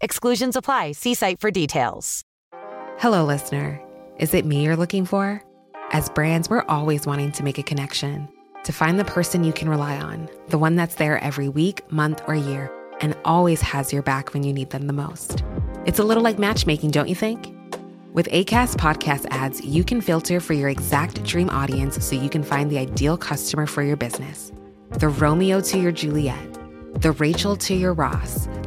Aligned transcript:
Exclusions 0.00 0.56
apply. 0.56 0.92
See 0.92 1.14
site 1.14 1.40
for 1.40 1.50
details. 1.50 2.24
Hello, 2.98 3.24
listener. 3.24 3.80
Is 4.18 4.34
it 4.34 4.44
me 4.44 4.64
you're 4.64 4.76
looking 4.76 5.04
for? 5.04 5.42
As 5.92 6.08
brands, 6.08 6.48
we're 6.48 6.64
always 6.68 7.06
wanting 7.06 7.32
to 7.32 7.42
make 7.42 7.58
a 7.58 7.62
connection, 7.62 8.28
to 8.64 8.72
find 8.72 8.98
the 8.98 9.04
person 9.04 9.44
you 9.44 9.52
can 9.52 9.68
rely 9.68 9.98
on, 9.98 10.28
the 10.48 10.58
one 10.58 10.76
that's 10.76 10.94
there 10.94 11.18
every 11.22 11.48
week, 11.48 11.90
month, 11.90 12.22
or 12.26 12.34
year, 12.34 12.70
and 13.00 13.16
always 13.24 13.60
has 13.60 13.92
your 13.92 14.02
back 14.02 14.32
when 14.32 14.42
you 14.42 14.52
need 14.52 14.70
them 14.70 14.86
the 14.86 14.92
most. 14.92 15.42
It's 15.86 15.98
a 15.98 16.04
little 16.04 16.22
like 16.22 16.38
matchmaking, 16.38 16.92
don't 16.92 17.08
you 17.08 17.14
think? 17.14 17.54
With 18.12 18.28
ACAST 18.28 18.76
podcast 18.76 19.26
ads, 19.30 19.60
you 19.64 19.84
can 19.84 20.00
filter 20.00 20.40
for 20.40 20.52
your 20.52 20.68
exact 20.68 21.22
dream 21.24 21.50
audience 21.50 22.04
so 22.04 22.16
you 22.16 22.28
can 22.28 22.42
find 22.42 22.70
the 22.70 22.78
ideal 22.78 23.16
customer 23.16 23.66
for 23.66 23.82
your 23.82 23.96
business. 23.96 24.52
The 24.90 25.08
Romeo 25.08 25.60
to 25.60 25.78
your 25.78 25.92
Juliet, 25.92 26.58
the 26.94 27.12
Rachel 27.12 27.56
to 27.56 27.74
your 27.74 27.94
Ross, 27.94 28.48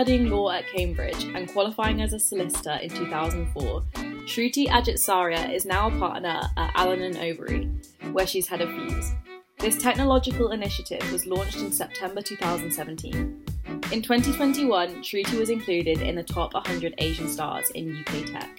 Studying 0.00 0.30
law 0.30 0.50
at 0.50 0.66
Cambridge 0.66 1.24
and 1.24 1.46
qualifying 1.52 2.00
as 2.00 2.14
a 2.14 2.18
solicitor 2.18 2.78
in 2.80 2.88
2004, 2.88 3.82
Shruti 4.24 4.66
Ajit 4.66 5.54
is 5.54 5.66
now 5.66 5.88
a 5.88 5.98
partner 5.98 6.40
at 6.56 6.72
Allen 6.74 7.02
and 7.02 7.16
Overy, 7.16 7.70
where 8.10 8.26
she's 8.26 8.48
head 8.48 8.62
of 8.62 8.70
Fuse. 8.70 9.12
This 9.58 9.76
technological 9.76 10.52
initiative 10.52 11.12
was 11.12 11.26
launched 11.26 11.58
in 11.58 11.70
September 11.70 12.22
2017. 12.22 13.44
In 13.92 14.00
2021, 14.00 15.02
Shruti 15.02 15.38
was 15.38 15.50
included 15.50 16.00
in 16.00 16.14
the 16.14 16.22
top 16.22 16.54
100 16.54 16.94
Asian 16.96 17.28
stars 17.28 17.68
in 17.72 17.94
UK 18.00 18.24
tech. 18.24 18.58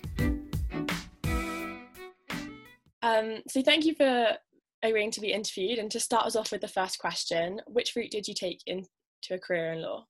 Um, 3.01 3.41
so 3.47 3.63
thank 3.63 3.85
you 3.85 3.95
for 3.95 4.37
agreeing 4.83 5.09
to 5.09 5.19
be 5.19 5.33
interviewed. 5.33 5.79
And 5.79 5.89
to 5.89 5.99
start 5.99 6.27
us 6.27 6.35
off 6.35 6.51
with 6.51 6.61
the 6.61 6.67
first 6.67 6.99
question, 6.99 7.61
which 7.65 7.95
route 7.95 8.11
did 8.11 8.27
you 8.27 8.35
take 8.35 8.61
into 8.67 8.87
a 9.31 9.39
career 9.39 9.73
in 9.73 9.81
law? 9.81 10.05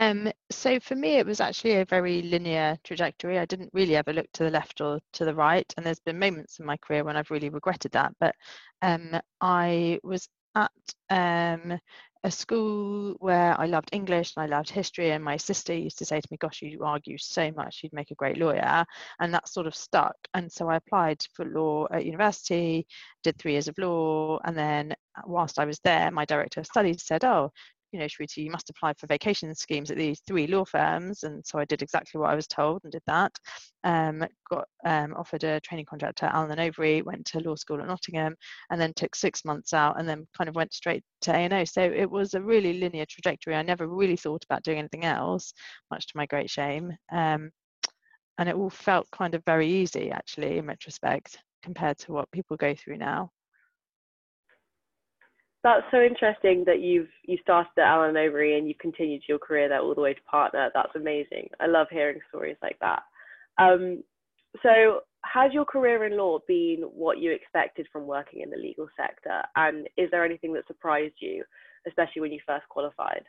Um, 0.00 0.32
so 0.50 0.80
for 0.80 0.96
me, 0.96 1.18
it 1.18 1.26
was 1.26 1.40
actually 1.40 1.76
a 1.76 1.84
very 1.84 2.22
linear 2.22 2.78
trajectory. 2.84 3.38
I 3.38 3.44
didn't 3.44 3.70
really 3.74 3.96
ever 3.96 4.14
look 4.14 4.32
to 4.32 4.44
the 4.44 4.50
left 4.50 4.80
or 4.80 4.98
to 5.12 5.24
the 5.26 5.34
right, 5.34 5.70
and 5.76 5.84
there's 5.84 6.00
been 6.00 6.18
moments 6.18 6.58
in 6.58 6.64
my 6.64 6.78
career 6.78 7.04
when 7.04 7.18
I've 7.18 7.30
really 7.30 7.50
regretted 7.50 7.92
that. 7.92 8.14
But 8.18 8.34
um, 8.80 9.20
I 9.42 10.00
was 10.02 10.26
at 10.54 10.70
um, 11.10 11.78
a 12.24 12.30
school 12.30 13.14
where 13.20 13.60
I 13.60 13.66
loved 13.66 13.90
English 13.92 14.32
and 14.36 14.42
I 14.42 14.56
loved 14.56 14.70
history, 14.70 15.10
and 15.10 15.22
my 15.22 15.36
sister 15.36 15.74
used 15.74 15.98
to 15.98 16.06
say 16.06 16.18
to 16.18 16.28
me, 16.30 16.38
"Gosh, 16.38 16.62
you 16.62 16.82
argue 16.82 17.18
so 17.18 17.52
much, 17.52 17.80
you'd 17.82 17.92
make 17.92 18.10
a 18.10 18.14
great 18.14 18.38
lawyer," 18.38 18.86
and 19.20 19.34
that 19.34 19.50
sort 19.50 19.66
of 19.66 19.74
stuck. 19.76 20.16
And 20.32 20.50
so 20.50 20.70
I 20.70 20.76
applied 20.76 21.22
for 21.34 21.44
law 21.44 21.86
at 21.90 22.06
university, 22.06 22.86
did 23.22 23.36
three 23.38 23.52
years 23.52 23.68
of 23.68 23.76
law, 23.76 24.38
and 24.44 24.56
then 24.56 24.94
whilst 25.26 25.58
I 25.58 25.66
was 25.66 25.78
there, 25.80 26.10
my 26.10 26.24
director 26.24 26.60
of 26.60 26.66
studies 26.66 27.04
said, 27.04 27.22
"Oh, 27.24 27.52
you 27.92 27.98
know, 27.98 28.06
Shruti, 28.06 28.38
you 28.38 28.50
must 28.50 28.70
apply 28.70 28.94
for 28.94 29.06
vacation 29.06 29.54
schemes 29.54 29.90
at 29.90 29.96
these 29.96 30.20
three 30.26 30.46
law 30.46 30.64
firms. 30.64 31.24
And 31.24 31.44
so 31.44 31.58
I 31.58 31.64
did 31.64 31.82
exactly 31.82 32.20
what 32.20 32.30
I 32.30 32.34
was 32.34 32.46
told 32.46 32.82
and 32.84 32.92
did 32.92 33.02
that. 33.06 33.32
Um, 33.84 34.24
got 34.48 34.66
um, 34.84 35.14
offered 35.16 35.44
a 35.44 35.60
training 35.60 35.86
contract 35.86 36.22
at 36.22 36.34
Allen 36.34 36.50
and 36.50 36.60
Overy, 36.60 37.04
went 37.04 37.24
to 37.26 37.40
law 37.40 37.56
school 37.56 37.80
at 37.80 37.86
Nottingham, 37.86 38.36
and 38.70 38.80
then 38.80 38.92
took 38.94 39.14
six 39.14 39.44
months 39.44 39.72
out 39.72 39.98
and 39.98 40.08
then 40.08 40.26
kind 40.36 40.48
of 40.48 40.54
went 40.54 40.72
straight 40.72 41.02
to 41.22 41.34
A&O. 41.34 41.64
So 41.64 41.82
it 41.82 42.10
was 42.10 42.34
a 42.34 42.42
really 42.42 42.74
linear 42.74 43.06
trajectory. 43.08 43.54
I 43.54 43.62
never 43.62 43.86
really 43.86 44.16
thought 44.16 44.44
about 44.44 44.62
doing 44.62 44.78
anything 44.78 45.04
else, 45.04 45.52
much 45.90 46.06
to 46.06 46.16
my 46.16 46.26
great 46.26 46.50
shame. 46.50 46.96
Um, 47.12 47.50
and 48.38 48.48
it 48.48 48.54
all 48.54 48.70
felt 48.70 49.10
kind 49.10 49.34
of 49.34 49.42
very 49.44 49.68
easy, 49.68 50.10
actually, 50.10 50.58
in 50.58 50.66
retrospect, 50.66 51.38
compared 51.62 51.98
to 51.98 52.12
what 52.12 52.30
people 52.30 52.56
go 52.56 52.74
through 52.74 52.96
now 52.96 53.30
that's 55.62 55.84
so 55.90 56.00
interesting 56.00 56.64
that 56.66 56.80
you've 56.80 57.08
you 57.24 57.36
started 57.42 57.70
at 57.76 57.84
Allen 57.84 58.14
Overy 58.14 58.56
and 58.56 58.66
you've 58.66 58.78
continued 58.78 59.22
your 59.28 59.38
career 59.38 59.68
there 59.68 59.80
all 59.80 59.94
the 59.94 60.00
way 60.00 60.14
to 60.14 60.22
partner. 60.22 60.70
That's 60.74 60.94
amazing. 60.96 61.50
I 61.60 61.66
love 61.66 61.88
hearing 61.90 62.20
stories 62.28 62.56
like 62.62 62.78
that. 62.80 63.02
Um, 63.58 64.02
so, 64.62 65.00
has 65.24 65.52
your 65.52 65.66
career 65.66 66.06
in 66.06 66.16
law 66.16 66.38
been 66.48 66.82
what 66.92 67.18
you 67.18 67.30
expected 67.30 67.86
from 67.92 68.06
working 68.06 68.40
in 68.40 68.50
the 68.50 68.56
legal 68.56 68.88
sector? 68.96 69.42
And 69.54 69.88
is 69.96 70.10
there 70.10 70.24
anything 70.24 70.52
that 70.54 70.66
surprised 70.66 71.14
you, 71.20 71.44
especially 71.86 72.22
when 72.22 72.32
you 72.32 72.40
first 72.46 72.68
qualified? 72.68 73.24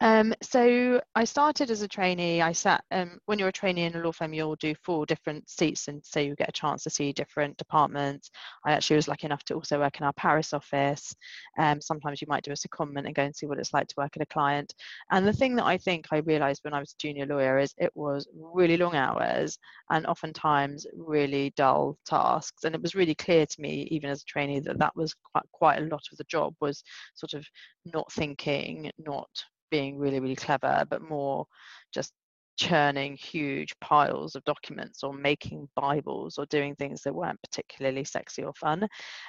Um, 0.00 0.32
so 0.42 1.00
I 1.16 1.24
started 1.24 1.72
as 1.72 1.82
a 1.82 1.88
trainee. 1.88 2.40
I 2.40 2.52
sat 2.52 2.84
um, 2.92 3.18
when 3.26 3.40
you're 3.40 3.48
a 3.48 3.52
trainee 3.52 3.82
in 3.82 3.96
a 3.96 3.98
law 3.98 4.12
firm, 4.12 4.32
you'll 4.32 4.54
do 4.56 4.74
four 4.84 5.04
different 5.06 5.48
seats, 5.50 5.88
and 5.88 6.04
so 6.04 6.20
you 6.20 6.36
get 6.36 6.48
a 6.48 6.52
chance 6.52 6.84
to 6.84 6.90
see 6.90 7.12
different 7.12 7.56
departments. 7.56 8.30
I 8.64 8.72
actually 8.72 8.96
was 8.96 9.08
lucky 9.08 9.26
enough 9.26 9.42
to 9.44 9.54
also 9.54 9.80
work 9.80 9.98
in 9.98 10.06
our 10.06 10.12
Paris 10.12 10.52
office. 10.52 11.16
Um, 11.58 11.80
sometimes 11.80 12.20
you 12.20 12.28
might 12.28 12.44
do 12.44 12.52
a 12.52 12.54
secondment 12.54 13.06
and 13.06 13.14
go 13.14 13.24
and 13.24 13.34
see 13.34 13.46
what 13.46 13.58
it's 13.58 13.72
like 13.72 13.88
to 13.88 13.94
work 13.98 14.12
at 14.14 14.22
a 14.22 14.26
client. 14.26 14.72
And 15.10 15.26
the 15.26 15.32
thing 15.32 15.56
that 15.56 15.66
I 15.66 15.76
think 15.78 16.06
I 16.12 16.18
realised 16.18 16.60
when 16.62 16.74
I 16.74 16.80
was 16.80 16.92
a 16.92 17.02
junior 17.02 17.26
lawyer 17.26 17.58
is 17.58 17.74
it 17.76 17.90
was 17.96 18.28
really 18.34 18.76
long 18.76 18.94
hours 18.94 19.58
and 19.90 20.06
oftentimes 20.06 20.86
really 20.96 21.52
dull 21.56 21.98
tasks. 22.06 22.62
And 22.62 22.74
it 22.76 22.82
was 22.82 22.94
really 22.94 23.16
clear 23.16 23.46
to 23.46 23.60
me, 23.60 23.88
even 23.90 24.10
as 24.10 24.22
a 24.22 24.26
trainee, 24.26 24.60
that 24.60 24.78
that 24.78 24.94
was 24.94 25.12
quite 25.32 25.44
quite 25.50 25.78
a 25.78 25.86
lot 25.86 26.02
of 26.12 26.18
the 26.18 26.24
job 26.24 26.54
was 26.60 26.84
sort 27.16 27.34
of 27.34 27.44
not 27.84 28.12
thinking, 28.12 28.92
not 28.98 29.28
being 29.70 29.98
really, 29.98 30.20
really 30.20 30.36
clever, 30.36 30.84
but 30.88 31.02
more 31.02 31.46
just 31.92 32.12
churning 32.56 33.16
huge 33.16 33.72
piles 33.80 34.34
of 34.34 34.44
documents 34.44 35.02
or 35.02 35.12
making 35.12 35.68
Bibles 35.76 36.38
or 36.38 36.46
doing 36.46 36.74
things 36.74 37.02
that 37.02 37.14
weren't 37.14 37.40
particularly 37.42 38.04
sexy 38.04 38.42
or 38.42 38.52
fun. 38.54 38.88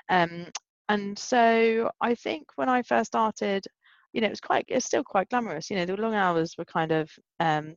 Um, 0.10 0.48
and 0.90 1.18
so 1.18 1.92
I 2.02 2.16
think 2.16 2.48
when 2.56 2.70
I 2.70 2.82
first 2.82 3.08
started, 3.12 3.66
you 4.14 4.22
know, 4.22 4.28
it 4.28 4.32
was 4.32 4.42
quite, 4.42 4.66
it's 4.68 4.88
still 4.88 5.04
quite 5.04 5.30
glamorous. 5.30 5.70
You 5.70 5.78
know, 5.78 5.86
the 5.86 5.96
long 5.96 6.16
hours 6.16 6.56
were 6.58 6.66
kind 6.66 6.92
of 6.92 7.10
um, 7.40 7.76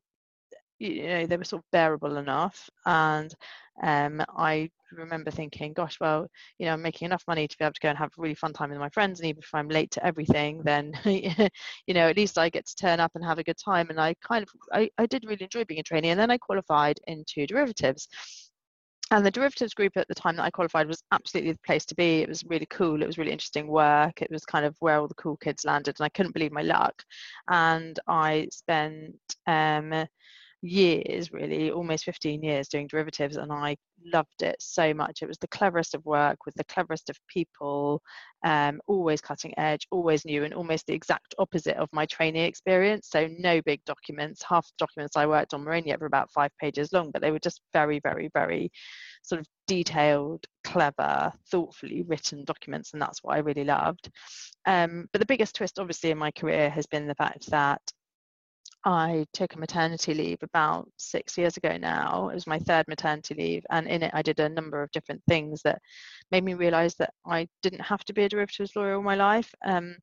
you 0.82 1.06
know 1.06 1.26
they 1.26 1.37
were 1.37 1.44
sort 1.44 1.62
of 1.62 1.70
bearable 1.70 2.17
enough 2.17 2.69
and 2.87 3.34
um, 3.82 4.23
i 4.37 4.69
remember 4.93 5.31
thinking 5.31 5.73
gosh 5.73 5.99
well 6.00 6.26
you 6.58 6.67
know 6.67 6.73
i'm 6.73 6.82
making 6.82 7.06
enough 7.06 7.25
money 7.26 7.49
to 7.49 7.56
be 7.56 7.64
able 7.64 7.73
to 7.73 7.81
go 7.81 7.88
and 7.88 7.96
have 7.96 8.11
a 8.19 8.20
really 8.20 8.34
fun 8.34 8.52
time 8.52 8.69
with 8.69 8.79
my 8.79 8.90
friends 8.90 9.20
and 9.20 9.29
even 9.29 9.43
if 9.43 9.49
i'm 9.55 9.69
late 9.69 9.90
to 9.90 10.05
everything 10.05 10.61
then 10.64 10.93
you 11.06 11.94
know 11.94 12.08
at 12.08 12.17
least 12.17 12.37
i 12.37 12.49
get 12.49 12.67
to 12.67 12.75
turn 12.75 13.00
up 13.00 13.12
and 13.14 13.25
have 13.25 13.38
a 13.38 13.44
good 13.44 13.56
time 13.56 13.88
and 13.88 14.00
i 14.00 14.14
kind 14.26 14.43
of 14.43 14.49
I, 14.73 14.90
I 14.99 15.06
did 15.06 15.25
really 15.25 15.44
enjoy 15.44 15.64
being 15.64 15.81
a 15.81 15.84
trainee 15.84 16.11
and 16.11 16.20
then 16.20 16.31
i 16.31 16.37
qualified 16.37 16.99
into 17.06 17.46
derivatives 17.46 18.08
and 19.12 19.26
the 19.26 19.31
derivatives 19.31 19.75
group 19.75 19.96
at 19.96 20.08
the 20.08 20.14
time 20.14 20.37
that 20.37 20.44
I 20.44 20.50
qualified 20.50 20.88
was 20.88 21.02
absolutely 21.12 21.52
the 21.52 21.58
place 21.67 21.85
to 21.87 21.94
be. 21.94 22.23
It 22.23 22.31
was 22.31 22.44
really 22.44 22.67
cool. 22.70 23.02
It 23.02 23.06
was 23.06 23.19
really 23.19 23.31
interesting 23.31 23.67
work. 23.67 24.23
It 24.23 24.31
was 24.31 24.46
kind 24.46 24.64
of 24.64 24.75
where 24.81 24.96
all 24.96 25.06
the 25.06 25.14
cool 25.14 25.37
kids 25.37 25.67
landed, 25.67 25.96
and 25.99 26.05
I 26.06 26.08
couldn't 26.08 26.32
believe 26.32 26.50
my 26.50 26.62
luck. 26.62 27.02
And 27.50 27.99
I 28.08 28.49
spent 28.50 29.17
um, 29.46 30.06
years 30.62 31.32
really 31.32 31.70
almost 31.70 32.05
15 32.05 32.43
years 32.43 32.69
doing 32.69 32.87
derivatives 32.87 33.37
and 33.37 33.53
i 33.53 33.76
loved 34.12 34.43
it 34.43 34.56
so 34.59 34.93
much. 34.94 35.23
It 35.23 35.29
was 35.29 35.38
the 35.38 35.49
cleverest 35.49 35.94
of 35.94 36.05
work 36.05 36.38
with 36.44 36.55
the 36.55 36.64
cleverest 36.64 37.11
of 37.11 37.17
people 37.29 38.03
um, 38.44 38.81
always 38.87 39.20
cutting 39.20 39.55
edge 39.59 39.87
always 39.91 40.25
new 40.25 40.44
and 40.44 40.55
almost 40.55 40.87
the 40.87 40.94
exact 40.94 41.35
opposite 41.38 41.76
of 41.76 41.88
my 41.93 42.06
training 42.06 42.44
experience. 42.44 43.09
So 43.11 43.29
no 43.38 43.61
big 43.62 43.85
documents. 43.85 44.43
Half 44.43 44.67
the 44.67 44.73
documents 44.79 45.17
i 45.17 45.26
worked 45.26 45.55
on 45.55 45.64
were 45.64 45.75
only 45.75 45.93
ever 45.93 46.06
about 46.06 46.31
five 46.32 46.50
pages 46.61 46.93
long 46.93 47.11
but 47.11 47.23
they 47.23 47.31
were 47.31 47.38
just 47.38 47.61
very 47.73 48.00
very 48.00 48.31
very 48.35 48.70
sort 49.23 49.41
of 49.41 49.47
detailed 49.67 50.44
clever 50.64 51.32
thoughtfully 51.50 52.03
written 52.03 52.44
documents 52.44 52.93
and 52.93 53.00
that's 53.00 53.23
what 53.23 53.37
i 53.37 53.38
really 53.38 53.64
loved. 53.64 54.11
Um, 54.67 55.06
but 55.12 55.20
the 55.20 55.26
biggest 55.26 55.56
twist 55.56 55.79
obviously 55.79 56.11
in 56.11 56.19
my 56.19 56.31
career 56.32 56.70
has 56.70 56.87
been 56.87 57.06
the 57.06 57.14
fact 57.14 57.50
that 57.50 57.81
I 58.84 59.26
took 59.32 59.55
a 59.55 59.58
maternity 59.58 60.14
leave 60.14 60.43
about 60.43 60.88
six 60.96 61.38
years 61.38 61.56
ago 61.56 61.76
now. 61.76 62.29
It 62.31 62.34
was 62.34 62.46
my 62.46 62.58
third 62.58 62.88
maternity 62.88 63.34
leave, 63.34 63.64
and 63.70 63.87
in 63.87 64.02
it, 64.02 64.11
I 64.14 64.23
did 64.23 64.40
a 64.40 64.49
number 64.49 64.82
of 64.82 64.90
different 64.90 65.23
things 65.29 65.62
that 65.62 65.81
made 66.31 66.44
me 66.44 66.55
realize 66.55 66.94
that 66.96 67.12
I 67.26 67.49
didn't 67.62 67.82
have 67.82 68.05
to 68.05 68.12
be 68.12 68.25
a 68.25 68.29
derivatives 68.29 68.75
lawyer 68.75 68.96
all 68.96 69.02
my 69.02 69.14
life. 69.14 69.52
Um, 69.64 69.96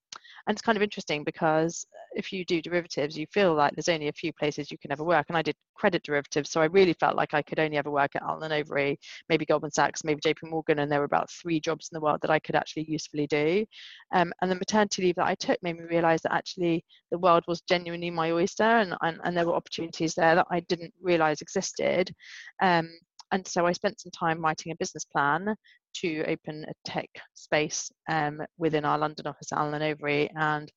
and 0.47 0.55
it's 0.55 0.61
kind 0.61 0.75
of 0.75 0.81
interesting 0.81 1.23
because 1.23 1.85
if 2.13 2.33
you 2.33 2.43
do 2.45 2.61
derivatives, 2.61 3.17
you 3.17 3.25
feel 3.31 3.53
like 3.53 3.75
there's 3.75 3.89
only 3.89 4.07
a 4.07 4.13
few 4.13 4.33
places 4.33 4.71
you 4.71 4.77
can 4.77 4.91
ever 4.91 5.03
work. 5.03 5.25
And 5.29 5.37
I 5.37 5.41
did 5.41 5.55
credit 5.75 6.03
derivatives, 6.03 6.49
so 6.49 6.61
I 6.61 6.65
really 6.65 6.93
felt 6.93 7.15
like 7.15 7.33
I 7.33 7.41
could 7.41 7.59
only 7.59 7.77
ever 7.77 7.91
work 7.91 8.15
at 8.15 8.23
Allen 8.23 8.51
Overy, 8.51 8.97
maybe 9.29 9.45
Goldman 9.45 9.71
Sachs, 9.71 10.03
maybe 10.03 10.21
JP 10.21 10.49
Morgan, 10.49 10.79
and 10.79 10.91
there 10.91 10.99
were 10.99 11.05
about 11.05 11.29
three 11.29 11.59
jobs 11.59 11.89
in 11.91 11.95
the 11.95 12.01
world 12.01 12.19
that 12.21 12.31
I 12.31 12.39
could 12.39 12.55
actually 12.55 12.85
usefully 12.87 13.27
do. 13.27 13.65
Um, 14.13 14.33
and 14.41 14.49
the 14.49 14.55
maternity 14.55 15.03
leave 15.03 15.15
that 15.15 15.27
I 15.27 15.35
took 15.35 15.61
made 15.61 15.77
me 15.77 15.85
realize 15.85 16.21
that 16.23 16.33
actually 16.33 16.83
the 17.11 17.19
world 17.19 17.43
was 17.47 17.61
genuinely 17.61 18.09
my 18.09 18.31
oyster, 18.31 18.63
and, 18.63 18.95
and, 19.01 19.19
and 19.23 19.37
there 19.37 19.45
were 19.45 19.55
opportunities 19.55 20.15
there 20.15 20.35
that 20.35 20.47
I 20.49 20.61
didn't 20.61 20.93
realize 21.01 21.41
existed. 21.41 22.13
Um, 22.61 22.89
and 23.31 23.45
so 23.47 23.65
I 23.65 23.73
spent 23.73 23.99
some 23.99 24.11
time 24.11 24.41
writing 24.41 24.71
a 24.71 24.75
business 24.77 25.05
plan 25.05 25.55
to 25.95 26.23
open 26.27 26.65
a 26.67 26.73
tech 26.89 27.09
space 27.33 27.91
um, 28.09 28.41
within 28.57 28.85
our 28.85 28.97
London 28.97 29.27
office 29.27 29.51
at 29.51 29.59
Allen 29.59 29.81
Overy. 29.81 30.29
And, 30.35 30.71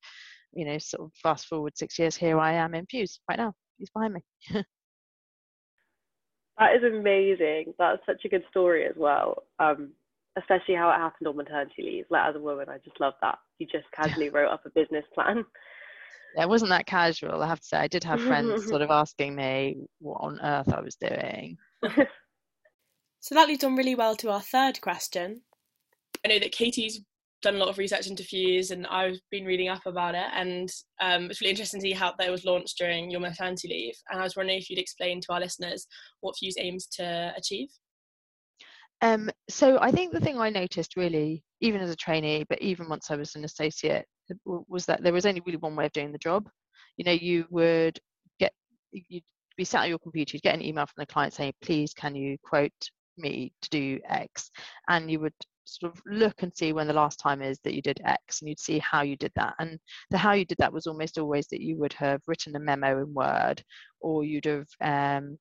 you 0.53 0.65
know, 0.65 0.79
sort 0.79 1.07
of 1.07 1.13
fast 1.23 1.47
forward 1.47 1.77
six 1.77 1.99
years, 1.99 2.17
here 2.17 2.39
I 2.39 2.53
am 2.53 2.75
in 2.75 2.87
Fuse 2.87 3.21
right 3.29 3.39
now. 3.39 3.53
He's 3.79 3.91
behind 3.91 4.15
me. 4.15 4.25
that 6.59 6.77
is 6.77 6.83
amazing. 6.85 7.75
That's 7.79 8.05
such 8.07 8.25
a 8.25 8.29
good 8.29 8.45
story 8.51 8.87
as 8.87 8.95
well. 8.97 9.45
Um, 9.59 9.93
especially 10.39 10.75
how 10.75 10.91
it 10.91 10.97
happened 10.97 11.29
on 11.29 11.37
maternity 11.37 11.83
leave. 11.83 12.07
Like 12.11 12.31
as 12.31 12.37
a 12.37 12.41
woman, 12.41 12.69
I 12.69 12.79
just 12.79 13.01
love 13.01 13.15
that. 13.23 13.39
You 13.59 13.67
just 13.67 13.85
casually 13.95 14.31
wrote 14.31 14.51
up 14.51 14.65
a 14.65 14.71
business 14.71 15.05
plan. 15.15 15.45
It 16.37 16.49
wasn't 16.49 16.71
that 16.71 16.87
casual, 16.87 17.43
I 17.43 17.49
have 17.49 17.61
to 17.61 17.67
say. 17.67 17.77
I 17.77 17.89
did 17.89 18.05
have 18.05 18.21
friends 18.23 18.67
sort 18.69 18.83
of 18.83 18.91
asking 18.91 19.35
me 19.35 19.77
what 20.01 20.19
on 20.23 20.41
earth 20.43 20.73
I 20.73 20.81
was 20.81 20.97
doing. 20.97 21.59
So 23.23 23.37
that 23.37 23.47
leads 23.47 23.63
on 23.63 23.77
really 23.77 23.95
well 23.95 24.17
to 24.17 24.31
our 24.31 24.41
third 24.41 24.81
question. 24.81 25.43
I 26.25 26.29
know 26.29 26.41
that 26.41 26.51
Katie's 26.51 27.01
done 27.41 27.55
a 27.55 27.59
lot 27.59 27.69
of 27.69 27.79
research 27.79 28.09
into 28.09 28.25
Fuse 28.25 28.73
and 28.73 28.85
I've 28.89 29.21
been 29.31 29.45
reading 29.45 29.69
up 29.69 29.87
about 29.87 30.17
it 30.17 30.27
and 30.35 30.69
um, 31.01 31.31
it's 31.31 31.41
really 31.41 31.53
interesting 31.53 31.81
to 31.81 31.87
see 31.87 31.93
how 31.93 32.13
that 32.19 32.31
was 32.31 32.45
launched 32.45 32.79
during 32.79 33.13
your 33.13 33.21
maternity 33.21 33.69
leave 33.69 33.95
and 34.11 34.19
I 34.19 34.25
was 34.25 34.35
wondering 34.35 34.59
if 34.59 34.69
you'd 34.69 34.81
explain 34.81 35.21
to 35.21 35.33
our 35.33 35.39
listeners 35.41 35.87
what 36.21 36.35
Fuse 36.37 36.57
aims 36.59 36.89
to 36.95 37.33
achieve. 37.37 37.69
Um, 39.03 39.31
so 39.49 39.79
I 39.81 39.93
think 39.93 40.13
the 40.13 40.21
thing 40.21 40.41
I 40.41 40.51
noticed 40.51 40.97
really, 40.97 41.45
even 41.61 41.81
as 41.81 41.91
a 41.91 41.97
trainee, 41.97 42.45
but 42.49 42.61
even 42.61 42.89
once 42.89 43.09
I 43.09 43.17
was 43.17 43.37
an 43.37 43.45
associate, 43.45 44.05
was 44.45 44.87
that 44.87 45.03
there 45.05 45.13
was 45.13 45.27
only 45.27 45.43
really 45.47 45.59
one 45.59 45.77
way 45.77 45.87
of 45.87 45.93
doing 45.93 46.11
the 46.11 46.19
job. 46.19 46.49
You 46.97 47.05
know, 47.05 47.13
you 47.13 47.47
would 47.51 47.99
get 48.41 48.53
you'd 48.93 49.25
be 49.57 49.65
sat 49.65 49.83
at 49.83 49.89
your 49.89 49.99
computer, 49.99 50.37
you'd 50.37 50.43
get 50.43 50.55
an 50.55 50.63
email 50.63 50.87
from 50.87 51.03
the 51.03 51.07
client 51.07 51.35
saying, 51.35 51.53
"Please, 51.63 51.93
can 51.95 52.15
you 52.15 52.37
quote 52.45 52.71
me 53.17 53.53
to 53.63 53.71
do 53.71 54.01
X, 54.09 54.51
and 54.89 55.11
you 55.11 55.21
would 55.21 55.35
sort 55.65 55.93
of 55.93 56.03
look 56.07 56.43
and 56.43 56.55
see 56.57 56.73
when 56.73 56.87
the 56.87 56.93
last 56.93 57.19
time 57.21 57.41
is 57.41 57.59
that 57.65 57.75
you 57.75 57.83
did 57.83 58.01
X, 58.05 58.41
and 58.41 58.49
you'd 58.49 58.61
see 58.61 58.79
how 58.79 59.03
you 59.03 59.17
did 59.17 59.33
that. 59.37 59.55
And 59.59 59.79
the 60.11 60.19
how 60.19 60.33
you 60.33 60.45
did 60.45 60.59
that 60.59 60.73
was 60.73 60.87
almost 60.87 61.19
always 61.19 61.47
that 61.49 61.61
you 61.61 61.77
would 61.77 61.93
have 61.95 62.21
written 62.27 62.57
a 62.57 62.61
memo 62.61 63.03
in 63.03 63.15
Word, 63.15 63.63
or 64.01 64.25
you'd 64.25 64.47
have 64.47 64.67
um, 64.81 65.39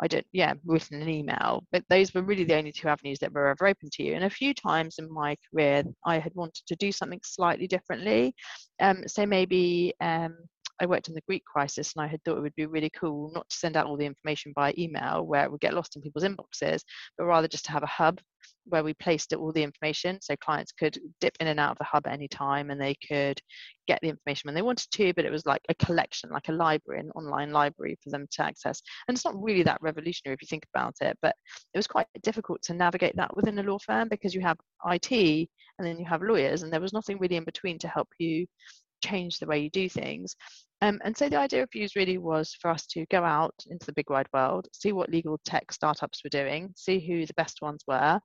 I 0.00 0.08
don't, 0.08 0.26
yeah, 0.32 0.54
written 0.64 1.00
an 1.00 1.08
email. 1.08 1.64
But 1.70 1.84
those 1.88 2.12
were 2.12 2.22
really 2.22 2.44
the 2.44 2.56
only 2.56 2.72
two 2.72 2.88
avenues 2.88 3.18
that 3.20 3.32
were 3.32 3.48
ever 3.48 3.68
open 3.68 3.90
to 3.92 4.02
you. 4.02 4.14
And 4.14 4.24
a 4.24 4.30
few 4.30 4.52
times 4.52 4.96
in 4.98 5.12
my 5.12 5.36
career, 5.50 5.84
I 6.04 6.18
had 6.18 6.34
wanted 6.34 6.66
to 6.66 6.76
do 6.76 6.90
something 6.90 7.20
slightly 7.22 7.68
differently. 7.68 8.34
Um, 8.80 9.06
so 9.06 9.24
maybe 9.24 9.94
um, 10.00 10.36
I 10.80 10.86
worked 10.86 11.08
in 11.08 11.14
the 11.14 11.20
Greek 11.26 11.44
crisis 11.44 11.94
and 11.94 12.04
I 12.04 12.08
had 12.08 12.22
thought 12.24 12.38
it 12.38 12.42
would 12.42 12.54
be 12.56 12.66
really 12.66 12.90
cool 12.90 13.30
not 13.32 13.48
to 13.48 13.56
send 13.56 13.76
out 13.76 13.86
all 13.86 13.96
the 13.96 14.06
information 14.06 14.52
by 14.56 14.74
email 14.76 15.24
where 15.24 15.44
it 15.44 15.50
would 15.50 15.60
get 15.60 15.74
lost 15.74 15.96
in 15.96 16.02
people's 16.02 16.24
inboxes, 16.24 16.82
but 17.16 17.26
rather 17.26 17.48
just 17.48 17.64
to 17.66 17.72
have 17.72 17.82
a 17.82 17.86
hub 17.86 18.20
where 18.66 18.82
we 18.82 18.94
placed 18.94 19.32
all 19.32 19.52
the 19.52 19.62
information. 19.62 20.18
So 20.20 20.34
clients 20.36 20.72
could 20.72 20.98
dip 21.20 21.36
in 21.40 21.46
and 21.46 21.60
out 21.60 21.72
of 21.72 21.78
the 21.78 21.84
hub 21.84 22.06
at 22.06 22.12
any 22.12 22.28
time 22.28 22.70
and 22.70 22.80
they 22.80 22.96
could 23.06 23.40
get 23.86 24.00
the 24.02 24.08
information 24.08 24.48
when 24.48 24.54
they 24.54 24.62
wanted 24.62 24.90
to 24.90 25.12
but 25.14 25.26
it 25.26 25.30
was 25.30 25.44
like 25.44 25.60
a 25.68 25.74
collection 25.74 26.30
like 26.30 26.48
a 26.48 26.52
library 26.52 27.00
an 27.00 27.10
online 27.10 27.50
library 27.52 27.96
for 28.02 28.10
them 28.10 28.26
to 28.30 28.42
access. 28.42 28.82
And 29.06 29.14
it's 29.14 29.24
not 29.24 29.40
really 29.40 29.62
that 29.62 29.80
revolutionary 29.80 30.34
if 30.34 30.42
you 30.42 30.48
think 30.48 30.66
about 30.74 30.94
it 31.00 31.16
but 31.22 31.36
it 31.72 31.78
was 31.78 31.86
quite 31.86 32.06
difficult 32.22 32.62
to 32.62 32.74
navigate 32.74 33.14
that 33.16 33.36
within 33.36 33.58
a 33.58 33.62
law 33.62 33.78
firm 33.78 34.08
because 34.08 34.34
you 34.34 34.40
have 34.40 34.58
IT 34.90 35.12
and 35.78 35.86
then 35.86 35.98
you 35.98 36.06
have 36.06 36.22
lawyers 36.22 36.62
and 36.62 36.72
there 36.72 36.80
was 36.80 36.92
nothing 36.92 37.18
really 37.18 37.36
in 37.36 37.44
between 37.44 37.78
to 37.78 37.88
help 37.88 38.08
you 38.18 38.46
change 39.02 39.38
the 39.38 39.46
way 39.46 39.60
you 39.60 39.70
do 39.70 39.88
things. 39.88 40.36
Um, 40.82 41.00
and 41.04 41.16
so 41.16 41.28
the 41.28 41.38
idea 41.38 41.62
of 41.62 41.70
Fuse 41.70 41.96
really 41.96 42.18
was 42.18 42.54
for 42.60 42.70
us 42.70 42.84
to 42.88 43.06
go 43.06 43.24
out 43.24 43.54
into 43.68 43.86
the 43.86 43.92
big 43.92 44.10
wide 44.10 44.28
world, 44.34 44.68
see 44.72 44.92
what 44.92 45.08
legal 45.08 45.40
tech 45.44 45.72
startups 45.72 46.22
were 46.22 46.30
doing, 46.30 46.72
see 46.76 47.00
who 47.00 47.24
the 47.24 47.34
best 47.34 47.62
ones 47.62 47.82
were, 47.86 48.20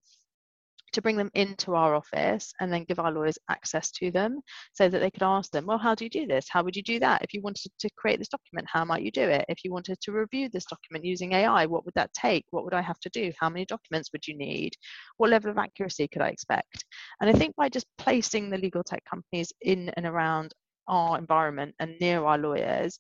to 0.94 1.02
bring 1.02 1.16
them 1.18 1.32
into 1.34 1.76
our 1.76 1.96
office 1.96 2.54
and 2.60 2.72
then 2.72 2.84
give 2.86 3.00
our 3.00 3.12
lawyers 3.12 3.38
access 3.50 3.92
to 3.92 4.12
them 4.12 4.40
so 4.74 4.90
that 4.90 5.00
they 5.00 5.12
could 5.12 5.24
ask 5.24 5.52
them, 5.52 5.66
well, 5.66 5.78
how 5.78 5.96
do 5.96 6.04
you 6.04 6.10
do 6.10 6.26
this? 6.26 6.48
How 6.50 6.64
would 6.64 6.76
you 6.76 6.84
do 6.84 7.00
that? 7.00 7.24
If 7.24 7.34
you 7.34 7.42
wanted 7.42 7.72
to 7.80 7.90
create 7.98 8.20
this 8.20 8.30
document, 8.30 8.68
how 8.72 8.86
might 8.86 9.04
you 9.04 9.12
do 9.12 9.24
it? 9.24 9.46
If 9.50 9.64
you 9.64 9.72
wanted 9.72 10.00
to 10.02 10.12
review 10.12 10.50
this 10.50 10.66
document 10.66 11.06
using 11.06 11.34
AI, 11.34 11.66
what 11.66 11.86
would 11.86 11.94
that 11.96 12.14
take? 12.14 12.46
What 12.52 12.64
would 12.64 12.74
I 12.74 12.82
have 12.82 13.00
to 13.00 13.10
do? 13.10 13.32
How 13.40 13.50
many 13.50 13.66
documents 13.66 14.10
would 14.12 14.28
you 14.28 14.38
need? 14.38 14.74
What 15.18 15.30
level 15.30 15.52
of 15.52 15.58
accuracy 15.58 16.08
could 16.08 16.22
I 16.22 16.30
expect? 16.30 16.86
And 17.22 17.30
I 17.30 17.34
think 17.34 17.56
by 17.56 17.69
just 17.69 17.88
placing 17.98 18.50
the 18.50 18.58
legal 18.58 18.84
tech 18.84 19.04
companies 19.10 19.52
in 19.62 19.90
and 19.90 20.06
around 20.06 20.54
our 20.90 21.18
environment 21.18 21.76
and 21.80 21.96
near 22.02 22.26
our 22.26 22.38
lawyers 22.38 23.00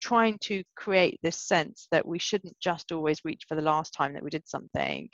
trying 0.00 0.38
to 0.38 0.62
create 0.76 1.18
this 1.22 1.42
sense 1.42 1.88
that 1.90 2.06
we 2.06 2.18
shouldn't 2.18 2.56
just 2.60 2.92
always 2.92 3.24
reach 3.24 3.44
for 3.48 3.54
the 3.54 3.62
last 3.62 3.92
time 3.92 4.12
that 4.14 4.22
we 4.22 4.30
did 4.30 4.46
something 4.48 5.08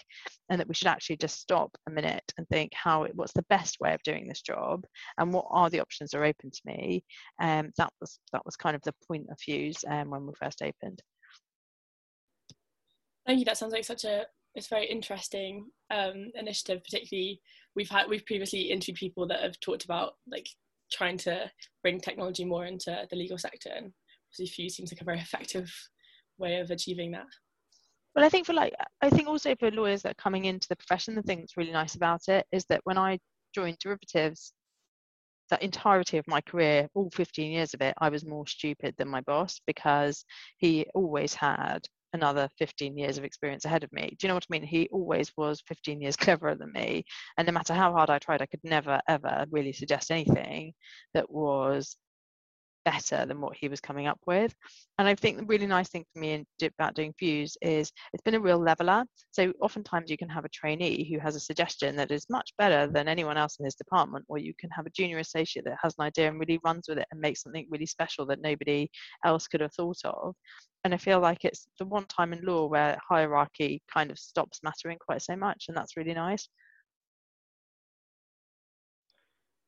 and 0.50 0.60
that 0.60 0.68
we 0.68 0.74
should 0.74 0.88
actually 0.88 1.16
just 1.16 1.40
stop 1.40 1.70
a 1.88 1.90
minute 1.90 2.24
and 2.36 2.46
think 2.48 2.72
how 2.74 3.06
what's 3.14 3.32
the 3.32 3.46
best 3.48 3.78
way 3.80 3.94
of 3.94 4.02
doing 4.02 4.26
this 4.26 4.42
job 4.42 4.84
and 5.18 5.32
what 5.32 5.46
are 5.50 5.70
the 5.70 5.80
options 5.80 6.10
that 6.10 6.18
are 6.18 6.24
open 6.24 6.50
to 6.50 6.60
me. 6.66 7.04
Um, 7.40 7.70
that 7.78 7.90
was 8.00 8.18
that 8.32 8.44
was 8.44 8.56
kind 8.56 8.76
of 8.76 8.82
the 8.82 8.94
point 9.08 9.26
of 9.30 9.38
Fuse 9.38 9.84
um, 9.88 10.10
when 10.10 10.26
we 10.26 10.32
first 10.38 10.62
opened. 10.62 11.02
Thank 13.26 13.38
you. 13.38 13.44
That 13.44 13.56
sounds 13.56 13.72
like 13.72 13.84
such 13.84 14.04
a 14.04 14.26
it's 14.54 14.68
very 14.68 14.86
interesting 14.86 15.66
um, 15.90 16.30
initiative 16.34 16.82
particularly 16.84 17.40
we've 17.74 17.90
had 17.90 18.08
we've 18.08 18.26
previously 18.26 18.62
interviewed 18.62 18.96
people 18.96 19.26
that 19.26 19.42
have 19.42 19.58
talked 19.60 19.84
about 19.84 20.12
like 20.30 20.48
trying 20.92 21.18
to 21.18 21.50
bring 21.82 22.00
technology 22.00 22.44
more 22.44 22.66
into 22.66 23.06
the 23.10 23.16
legal 23.16 23.38
sector 23.38 23.70
and 23.74 23.92
obviously 24.34 24.52
Fuse 24.52 24.76
seems 24.76 24.92
like 24.92 25.00
a 25.00 25.04
very 25.04 25.18
effective 25.20 25.72
way 26.38 26.58
of 26.58 26.70
achieving 26.70 27.12
that 27.12 27.26
well 28.14 28.24
i 28.24 28.28
think 28.28 28.46
for 28.46 28.52
like 28.52 28.74
i 29.00 29.10
think 29.10 29.28
also 29.28 29.54
for 29.56 29.70
lawyers 29.70 30.02
that 30.02 30.12
are 30.12 30.22
coming 30.22 30.46
into 30.46 30.66
the 30.68 30.76
profession 30.76 31.14
the 31.14 31.22
thing 31.22 31.40
that's 31.40 31.56
really 31.56 31.72
nice 31.72 31.94
about 31.94 32.22
it 32.28 32.46
is 32.52 32.64
that 32.68 32.80
when 32.84 32.98
i 32.98 33.18
joined 33.54 33.78
derivatives 33.78 34.52
the 35.50 35.62
entirety 35.62 36.16
of 36.18 36.26
my 36.26 36.40
career 36.40 36.88
all 36.94 37.10
15 37.10 37.52
years 37.52 37.74
of 37.74 37.80
it 37.82 37.94
i 37.98 38.08
was 38.08 38.26
more 38.26 38.46
stupid 38.46 38.94
than 38.98 39.08
my 39.08 39.20
boss 39.22 39.60
because 39.66 40.24
he 40.58 40.86
always 40.94 41.34
had 41.34 41.86
another 42.14 42.48
15 42.58 42.96
years 42.96 43.18
of 43.18 43.24
experience 43.24 43.64
ahead 43.64 43.82
of 43.82 43.92
me. 43.92 44.16
Do 44.18 44.24
you 44.24 44.28
know 44.28 44.34
what 44.34 44.46
I 44.48 44.52
mean? 44.52 44.62
He 44.62 44.88
always 44.92 45.32
was 45.36 45.64
15 45.66 46.00
years 46.00 46.16
cleverer 46.24 46.54
than 46.54 46.72
me. 46.72 47.04
And 47.36 47.46
no 47.46 47.52
matter 47.52 47.74
how 47.74 47.92
hard 47.92 48.08
I 48.08 48.20
tried, 48.20 48.40
I 48.40 48.46
could 48.46 48.60
never, 48.62 49.00
ever 49.08 49.46
really 49.50 49.72
suggest 49.72 50.12
anything 50.12 50.72
that 51.12 51.28
was 51.28 51.96
better 52.84 53.26
than 53.26 53.40
what 53.40 53.56
he 53.56 53.68
was 53.68 53.80
coming 53.80 54.06
up 54.06 54.18
with. 54.26 54.54
And 54.98 55.08
I 55.08 55.14
think 55.14 55.38
the 55.38 55.44
really 55.44 55.66
nice 55.66 55.88
thing 55.88 56.04
for 56.12 56.20
me 56.20 56.32
in, 56.32 56.46
about 56.78 56.94
doing 56.94 57.14
Fuse 57.18 57.56
is 57.62 57.92
it's 58.12 58.22
been 58.22 58.34
a 58.34 58.40
real 58.40 58.58
leveler. 58.58 59.04
So 59.30 59.52
oftentimes 59.60 60.10
you 60.10 60.16
can 60.16 60.28
have 60.28 60.44
a 60.44 60.50
trainee 60.50 61.10
who 61.10 61.18
has 61.18 61.36
a 61.36 61.40
suggestion 61.40 61.96
that 61.96 62.10
is 62.10 62.26
much 62.30 62.52
better 62.58 62.86
than 62.86 63.08
anyone 63.08 63.36
else 63.36 63.56
in 63.58 63.64
his 63.64 63.74
department, 63.74 64.24
or 64.28 64.38
you 64.38 64.54
can 64.58 64.70
have 64.70 64.86
a 64.86 64.90
junior 64.90 65.18
associate 65.18 65.64
that 65.64 65.78
has 65.82 65.94
an 65.98 66.04
idea 66.04 66.28
and 66.28 66.38
really 66.38 66.60
runs 66.64 66.88
with 66.88 66.98
it 66.98 67.08
and 67.10 67.20
makes 67.20 67.42
something 67.42 67.66
really 67.70 67.86
special 67.86 68.26
that 68.26 68.42
nobody 68.42 68.88
else 69.24 69.48
could 69.48 69.60
have 69.60 69.72
thought 69.72 69.98
of. 70.04 70.34
And 70.84 70.92
I 70.92 70.98
feel 70.98 71.20
like 71.20 71.44
it's 71.44 71.66
the 71.78 71.86
one 71.86 72.04
time 72.06 72.32
in 72.34 72.44
law 72.44 72.66
where 72.66 72.98
hierarchy 73.08 73.82
kind 73.92 74.10
of 74.10 74.18
stops 74.18 74.60
mattering 74.62 74.98
quite 74.98 75.22
so 75.22 75.34
much, 75.34 75.66
and 75.68 75.76
that's 75.76 75.96
really 75.96 76.14
nice. 76.14 76.48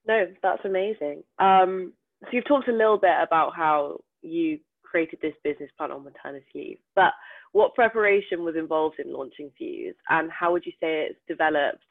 No, 0.06 0.26
that's 0.42 0.64
amazing. 0.64 1.24
Um, 1.38 1.92
so 2.22 2.28
you've 2.32 2.46
talked 2.46 2.68
a 2.68 2.72
little 2.72 2.98
bit 2.98 3.16
about 3.22 3.54
how 3.54 3.98
you 4.22 4.58
created 4.82 5.18
this 5.20 5.34
business 5.44 5.70
plan 5.76 5.90
on 5.90 6.04
maternity 6.04 6.46
leave, 6.54 6.78
but 6.94 7.12
what 7.52 7.74
preparation 7.74 8.44
was 8.44 8.54
involved 8.56 8.96
in 8.98 9.12
launching 9.12 9.50
Fuse, 9.56 9.94
and 10.08 10.30
how 10.30 10.52
would 10.52 10.66
you 10.66 10.72
say 10.72 11.08
it's 11.08 11.18
developed 11.28 11.84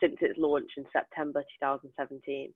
since 0.00 0.16
its 0.20 0.38
launch 0.38 0.70
in 0.76 0.84
September 0.92 1.40
2017? 1.60 2.52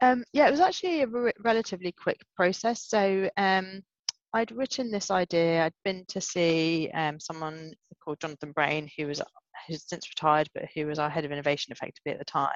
Um, 0.00 0.24
yeah, 0.32 0.48
it 0.48 0.50
was 0.50 0.60
actually 0.60 1.02
a 1.02 1.06
re- 1.06 1.32
relatively 1.40 1.92
quick 1.92 2.20
process. 2.34 2.82
So 2.82 3.30
um, 3.36 3.82
I'd 4.36 4.52
written 4.52 4.90
this 4.90 5.10
idea. 5.10 5.64
I'd 5.64 5.72
been 5.82 6.04
to 6.08 6.20
see 6.20 6.90
um, 6.92 7.18
someone 7.18 7.72
called 8.04 8.20
Jonathan 8.20 8.52
Brayne, 8.52 8.90
who 8.98 9.06
was 9.06 9.22
who's 9.66 9.88
since 9.88 10.10
retired, 10.10 10.50
but 10.54 10.66
who 10.74 10.86
was 10.86 10.98
our 10.98 11.08
head 11.08 11.24
of 11.24 11.32
innovation 11.32 11.72
effectively 11.72 12.12
at 12.12 12.18
the 12.18 12.24
time. 12.26 12.50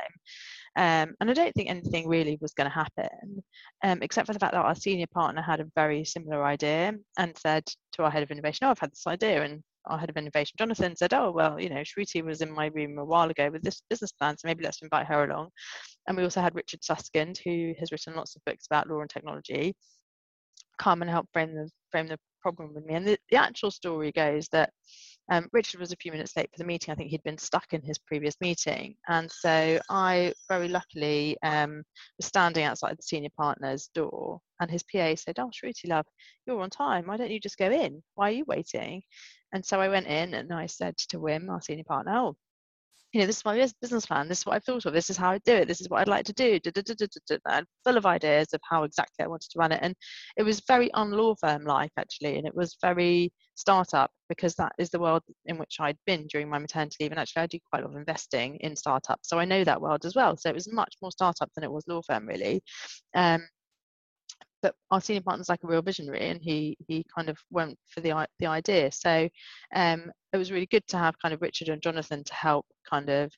Um, 0.76 1.14
and 1.20 1.30
I 1.30 1.32
don't 1.32 1.54
think 1.54 1.70
anything 1.70 2.06
really 2.06 2.37
was 2.42 2.52
going 2.52 2.68
to 2.68 2.75
happen, 2.75 3.42
um, 3.82 4.02
except 4.02 4.26
for 4.26 4.34
the 4.34 4.38
fact 4.38 4.52
that 4.52 4.62
our 4.62 4.75
senior 4.75 5.06
partner 5.06 5.40
had 5.40 5.60
a 5.60 5.70
very 5.75 6.04
similar 6.04 6.44
idea 6.44 6.92
and 7.16 7.38
said 7.38 7.64
to 7.92 8.02
our 8.02 8.10
head 8.10 8.22
of 8.22 8.30
innovation, 8.30 8.66
"Oh, 8.66 8.70
I've 8.72 8.78
had 8.78 8.92
this 8.92 9.06
idea," 9.06 9.42
and 9.42 9.62
our 9.87 9.96
head 9.96 10.10
of 10.10 10.18
innovation, 10.18 10.56
Jonathan, 10.58 10.94
said, 10.96 11.14
"Oh, 11.14 11.30
well, 11.30 11.58
you 11.58 11.70
know, 11.70 11.80
Shruti 11.80 12.22
was 12.22 12.42
in 12.42 12.52
my 12.52 12.66
room 12.66 12.99
a 12.99 13.04
while 13.06 13.30
ago 13.30 13.49
with 13.49 13.62
this 13.62 13.80
business 13.88 14.12
plan, 14.12 14.37
so 14.37 14.46
maybe 14.46 14.64
let's 14.64 14.82
invite 14.82 15.06
her 15.06 15.25
along." 15.25 15.49
And 16.06 16.14
we 16.14 16.25
also 16.25 16.42
had 16.42 16.54
Richard 16.54 16.84
Susskind, 16.84 17.40
who 17.42 17.72
has 17.78 17.90
written 17.90 18.16
lots 18.16 18.37
of 18.37 18.44
books 18.44 18.66
about 18.66 18.87
law 18.87 19.00
and 19.00 19.08
technology, 19.08 19.75
come 20.80 21.02
and 21.02 21.10
help 21.10 21.28
frame 21.32 21.54
the 21.54 21.70
frame 21.90 22.08
the 22.08 22.18
problem 22.40 22.72
with 22.75 22.84
me. 22.87 22.94
And 22.94 23.06
the, 23.06 23.18
the 23.30 23.37
actual 23.37 23.70
story 23.70 24.10
goes 24.12 24.49
that 24.49 24.72
um, 25.30 25.46
Richard 25.52 25.78
was 25.78 25.92
a 25.92 25.96
few 25.96 26.10
minutes 26.10 26.37
late 26.37 26.49
for 26.50 26.58
the 26.58 26.64
meeting. 26.64 26.90
I 26.90 26.96
think 26.96 27.10
he'd 27.10 27.22
been 27.22 27.38
stuck 27.38 27.72
in 27.72 27.82
his 27.82 27.99
previous 27.99 28.34
meeting. 28.40 28.96
And 29.08 29.30
so 29.30 29.78
I 29.90 30.32
very 30.49 30.68
luckily 30.68 31.37
um, 31.42 31.82
was 32.18 32.26
standing 32.26 32.64
outside 32.64 32.96
the 32.96 33.02
senior 33.02 33.30
partner's 33.37 33.90
door 33.94 34.40
and 34.60 34.70
his 34.70 34.82
PA 34.82 35.14
said, 35.14 35.38
Oh, 35.38 35.50
Shruti, 35.50 35.88
love, 35.88 36.06
you're 36.46 36.60
on 36.60 36.70
time. 36.70 37.06
Why 37.06 37.16
don't 37.16 37.30
you 37.30 37.40
just 37.40 37.58
go 37.58 37.70
in? 37.70 38.02
Why 38.14 38.30
are 38.30 38.34
you 38.34 38.44
waiting? 38.46 39.02
And 39.52 39.64
so 39.64 39.80
I 39.80 39.88
went 39.88 40.06
in 40.06 40.34
and 40.34 40.52
I 40.52 40.66
said 40.66 40.96
to 41.10 41.18
Wim, 41.18 41.50
our 41.50 41.60
senior 41.60 41.84
partner, 41.84 42.16
Oh, 42.16 42.37
you 43.12 43.21
know, 43.21 43.26
this 43.26 43.38
is 43.38 43.45
my 43.45 43.69
business 43.81 44.07
plan. 44.07 44.29
This 44.29 44.38
is 44.38 44.47
what 44.47 44.55
I've 44.55 44.64
thought 44.64 44.87
of. 44.87 44.93
This 44.93 45.11
is 45.11 45.17
how 45.17 45.33
I 45.33 45.38
do 45.38 45.55
it. 45.55 45.69
This 45.69 45.81
is 45.81 45.88
what 45.88 46.00
I'd 46.00 46.09
like 46.09 46.25
to 46.26 46.33
do. 46.33 46.61
I'm 47.47 47.64
full 47.85 47.97
of 47.97 48.07
ideas 48.07 48.52
of 48.52 48.61
how 48.69 48.85
exactly 48.85 49.25
I 49.25 49.29
wanted 49.29 49.50
to 49.50 49.59
run 49.59 49.73
it. 49.73 49.81
And 49.83 49.97
it 50.37 50.45
was 50.45 50.62
very 50.69 50.90
unlaw 50.90 51.37
firm 51.40 51.64
like, 51.64 51.90
actually. 51.99 52.38
And 52.38 52.47
it 52.47 52.55
was 52.55 52.76
very 52.81 53.33
startup 53.57 54.12
because 54.29 54.55
that 54.55 54.73
is 54.79 54.90
the 54.90 55.00
world 55.00 55.23
in 55.47 55.59
which 55.59 55.79
I'd 55.81 55.99
been 56.07 56.29
during 56.29 56.49
my 56.49 56.59
maternity 56.59 56.99
leave. 57.00 57.11
And 57.11 57.19
actually, 57.19 57.43
I 57.43 57.47
do 57.49 57.59
quite 57.69 57.83
a 57.83 57.87
lot 57.87 57.95
of 57.95 57.99
investing 57.99 58.57
in 58.57 58.76
startups. 58.76 59.29
So 59.29 59.40
I 59.40 59.45
know 59.45 59.64
that 59.64 59.81
world 59.81 60.05
as 60.05 60.14
well. 60.14 60.37
So 60.37 60.49
it 60.49 60.55
was 60.55 60.73
much 60.73 60.95
more 61.02 61.11
startup 61.11 61.50
than 61.57 61.64
it 61.64 61.73
was 61.73 61.88
law 61.88 62.02
firm, 62.07 62.26
really. 62.26 62.62
Um, 63.17 63.45
but 64.62 64.75
our 64.90 65.00
senior 65.00 65.23
partner's 65.23 65.49
like 65.49 65.62
a 65.64 65.67
real 65.67 65.83
visionary 65.83 66.29
and 66.29 66.40
he 66.43 66.76
he 66.87 67.05
kind 67.14 67.29
of 67.29 67.38
went 67.50 67.79
for 67.88 68.00
the 68.00 68.26
the 68.38 68.47
idea. 68.47 68.90
So 68.93 69.29
um, 69.75 70.11
it 70.33 70.37
was 70.37 70.52
really 70.52 70.67
good 70.67 70.87
to 70.88 70.99
have 70.99 71.19
kind 71.21 71.35
of 71.35 71.43
richard 71.43 71.69
and 71.69 71.83
jonathan 71.83 72.23
to 72.25 72.35
help 72.35 72.67
kind 72.88 73.09
of 73.11 73.33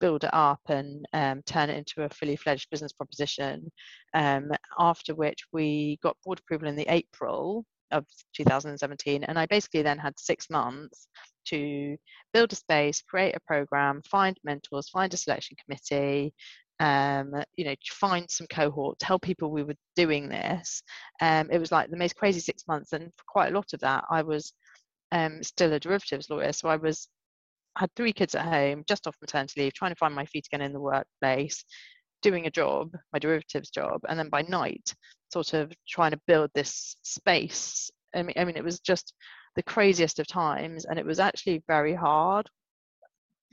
build 0.00 0.24
it 0.24 0.34
up 0.34 0.60
and 0.68 1.06
um, 1.12 1.40
turn 1.46 1.70
it 1.70 1.78
into 1.78 2.02
a 2.02 2.08
fully 2.10 2.36
fledged 2.36 2.68
business 2.70 2.92
proposition. 2.92 3.70
Um, 4.12 4.50
after 4.78 5.14
which 5.14 5.44
we 5.52 5.98
got 6.02 6.16
board 6.24 6.40
approval 6.40 6.68
in 6.68 6.76
the 6.76 6.86
april 6.92 7.64
of 7.90 8.04
2017 8.34 9.24
and 9.24 9.38
i 9.38 9.46
basically 9.46 9.82
then 9.82 9.98
had 9.98 10.18
six 10.18 10.50
months 10.50 11.08
to 11.46 11.96
build 12.32 12.52
a 12.52 12.56
space 12.56 13.02
create 13.02 13.36
a 13.36 13.40
program 13.46 14.02
find 14.10 14.38
mentors 14.42 14.88
find 14.88 15.12
a 15.14 15.16
selection 15.16 15.56
committee 15.64 16.34
um, 16.80 17.34
you 17.56 17.64
know, 17.64 17.74
find 17.88 18.28
some 18.30 18.46
cohort, 18.48 18.98
tell 18.98 19.18
people 19.18 19.50
we 19.50 19.62
were 19.62 19.76
doing 19.96 20.28
this. 20.28 20.82
Um, 21.20 21.48
it 21.50 21.58
was 21.58 21.72
like 21.72 21.90
the 21.90 21.96
most 21.96 22.16
crazy 22.16 22.40
six 22.40 22.64
months, 22.66 22.92
and 22.92 23.12
for 23.16 23.24
quite 23.28 23.52
a 23.52 23.54
lot 23.54 23.72
of 23.72 23.80
that, 23.80 24.04
I 24.10 24.22
was 24.22 24.52
um, 25.12 25.42
still 25.42 25.72
a 25.72 25.80
derivatives 25.80 26.30
lawyer. 26.30 26.52
So 26.52 26.68
I 26.68 26.76
was 26.76 27.08
had 27.76 27.90
three 27.96 28.12
kids 28.12 28.34
at 28.34 28.44
home, 28.44 28.84
just 28.88 29.06
off 29.06 29.16
maternity 29.20 29.62
leave, 29.62 29.74
trying 29.74 29.92
to 29.92 29.96
find 29.96 30.14
my 30.14 30.26
feet 30.26 30.46
again 30.46 30.64
in 30.64 30.72
the 30.72 30.80
workplace, 30.80 31.64
doing 32.22 32.46
a 32.46 32.50
job, 32.50 32.92
my 33.12 33.18
derivatives 33.18 33.70
job, 33.70 34.00
and 34.08 34.18
then 34.18 34.28
by 34.28 34.42
night, 34.42 34.94
sort 35.32 35.54
of 35.54 35.72
trying 35.88 36.12
to 36.12 36.20
build 36.26 36.50
this 36.54 36.96
space. 37.02 37.90
I 38.14 38.22
mean, 38.22 38.34
I 38.36 38.44
mean, 38.44 38.56
it 38.56 38.64
was 38.64 38.80
just 38.80 39.14
the 39.56 39.62
craziest 39.62 40.18
of 40.18 40.26
times, 40.26 40.84
and 40.84 40.98
it 40.98 41.06
was 41.06 41.20
actually 41.20 41.62
very 41.68 41.94
hard 41.94 42.48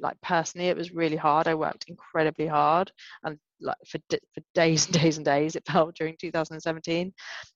like 0.01 0.20
personally 0.22 0.67
it 0.67 0.77
was 0.77 0.91
really 0.91 1.15
hard 1.15 1.48
i 1.48 1.55
worked 1.55 1.86
incredibly 1.88 2.48
hard 2.48 2.91
and 3.24 3.38
like 3.62 3.77
for, 3.88 4.00
for 4.10 4.41
days 4.53 4.86
and 4.86 4.93
days 4.96 5.17
and 5.17 5.25
days 5.25 5.55
it 5.55 5.63
felt 5.72 5.96
during 5.96 6.15
2017 6.20 7.13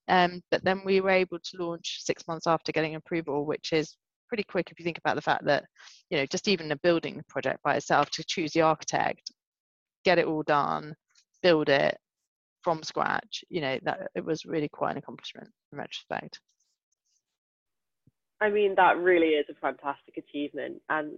um, 0.07 0.41
but 0.51 0.63
then 0.63 0.81
we 0.85 1.01
were 1.01 1.09
able 1.09 1.39
to 1.39 1.63
launch 1.63 1.99
six 2.01 2.27
months 2.27 2.47
after 2.47 2.71
getting 2.71 2.95
approval 2.95 3.45
which 3.45 3.73
is 3.73 3.97
pretty 4.27 4.43
quick 4.43 4.69
if 4.71 4.79
you 4.79 4.85
think 4.85 4.97
about 4.97 5.15
the 5.15 5.21
fact 5.21 5.45
that 5.45 5.65
you 6.09 6.17
know 6.17 6.25
just 6.25 6.47
even 6.47 6.71
a 6.71 6.77
building 6.77 7.21
project 7.27 7.59
by 7.63 7.75
itself 7.75 8.09
to 8.09 8.23
choose 8.27 8.51
the 8.53 8.61
architect 8.61 9.31
get 10.03 10.19
it 10.19 10.25
all 10.25 10.43
done 10.43 10.93
build 11.41 11.69
it 11.69 11.97
from 12.61 12.81
scratch 12.81 13.43
you 13.49 13.61
know 13.61 13.77
that 13.83 14.07
it 14.15 14.25
was 14.25 14.45
really 14.45 14.69
quite 14.69 14.91
an 14.91 14.97
accomplishment 14.97 15.49
in 15.71 15.77
retrospect 15.77 16.39
I 18.41 18.49
mean, 18.49 18.75
that 18.75 18.97
really 18.97 19.29
is 19.29 19.45
a 19.49 19.55
fantastic 19.55 20.17
achievement. 20.17 20.81
And 20.89 21.13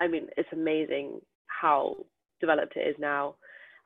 I 0.00 0.08
mean, 0.08 0.28
it's 0.36 0.48
amazing 0.52 1.20
how 1.46 1.96
developed 2.40 2.76
it 2.76 2.88
is 2.88 2.96
now. 2.98 3.36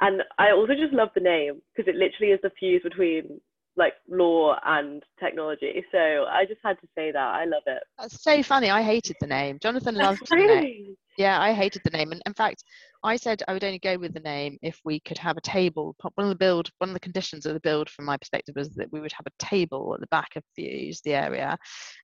And 0.01 0.23
I 0.39 0.53
also 0.53 0.75
just 0.75 0.95
love 0.95 1.11
the 1.15 1.21
name 1.21 1.61
because 1.75 1.93
it 1.93 1.97
literally 1.97 2.33
is 2.33 2.41
the 2.43 2.51
fuse 2.59 2.83
between 2.83 3.41
like 3.77 3.95
law 4.09 4.57
and 4.65 5.03
technology. 5.19 5.85
So 5.93 5.99
I 5.99 6.45
just 6.47 6.61
had 6.63 6.81
to 6.81 6.89
say 6.95 7.13
that. 7.13 7.19
I 7.19 7.45
love 7.45 7.63
it. 7.67 7.83
That's 7.99 8.23
so 8.23 8.43
funny. 8.43 8.71
I 8.71 8.83
hated 8.83 9.17
the 9.21 9.27
name. 9.27 9.59
Jonathan 9.61 9.95
loved 9.97 10.29
really? 10.31 10.89
it. 10.91 10.97
Yeah, 11.19 11.41
I 11.41 11.53
hated 11.53 11.83
the 11.85 11.91
name. 11.91 12.13
And 12.13 12.23
in 12.27 12.35
fact, 12.35 12.65
I 13.05 13.17
said 13.17 13.43
I 13.47 13.53
would 13.53 13.65
only 13.65 13.79
go 13.79 13.97
with 13.97 14.15
the 14.15 14.21
name 14.21 14.59
if 14.63 14.81
we 14.85 15.01
could 15.01 15.19
have 15.19 15.37
a 15.37 15.43
table. 15.43 15.95
One 16.15 16.27
of 16.27 16.29
the 16.29 16.35
build, 16.35 16.71
one 16.79 16.91
of 16.91 16.95
the 16.95 17.01
conditions 17.01 17.47
of 17.47 17.55
the 17.55 17.61
build, 17.61 17.89
from 17.91 18.07
my 18.07 18.17
perspective, 18.17 18.57
was 18.57 18.71
that 18.71 18.93
we 18.93 19.01
would 19.01 19.13
have 19.13 19.27
a 19.27 19.45
table 19.45 19.93
at 19.95 20.01
the 20.01 20.07
back 20.09 20.37
of 20.37 20.43
Fuse, 20.55 21.01
the 21.03 21.15
area, 21.15 21.57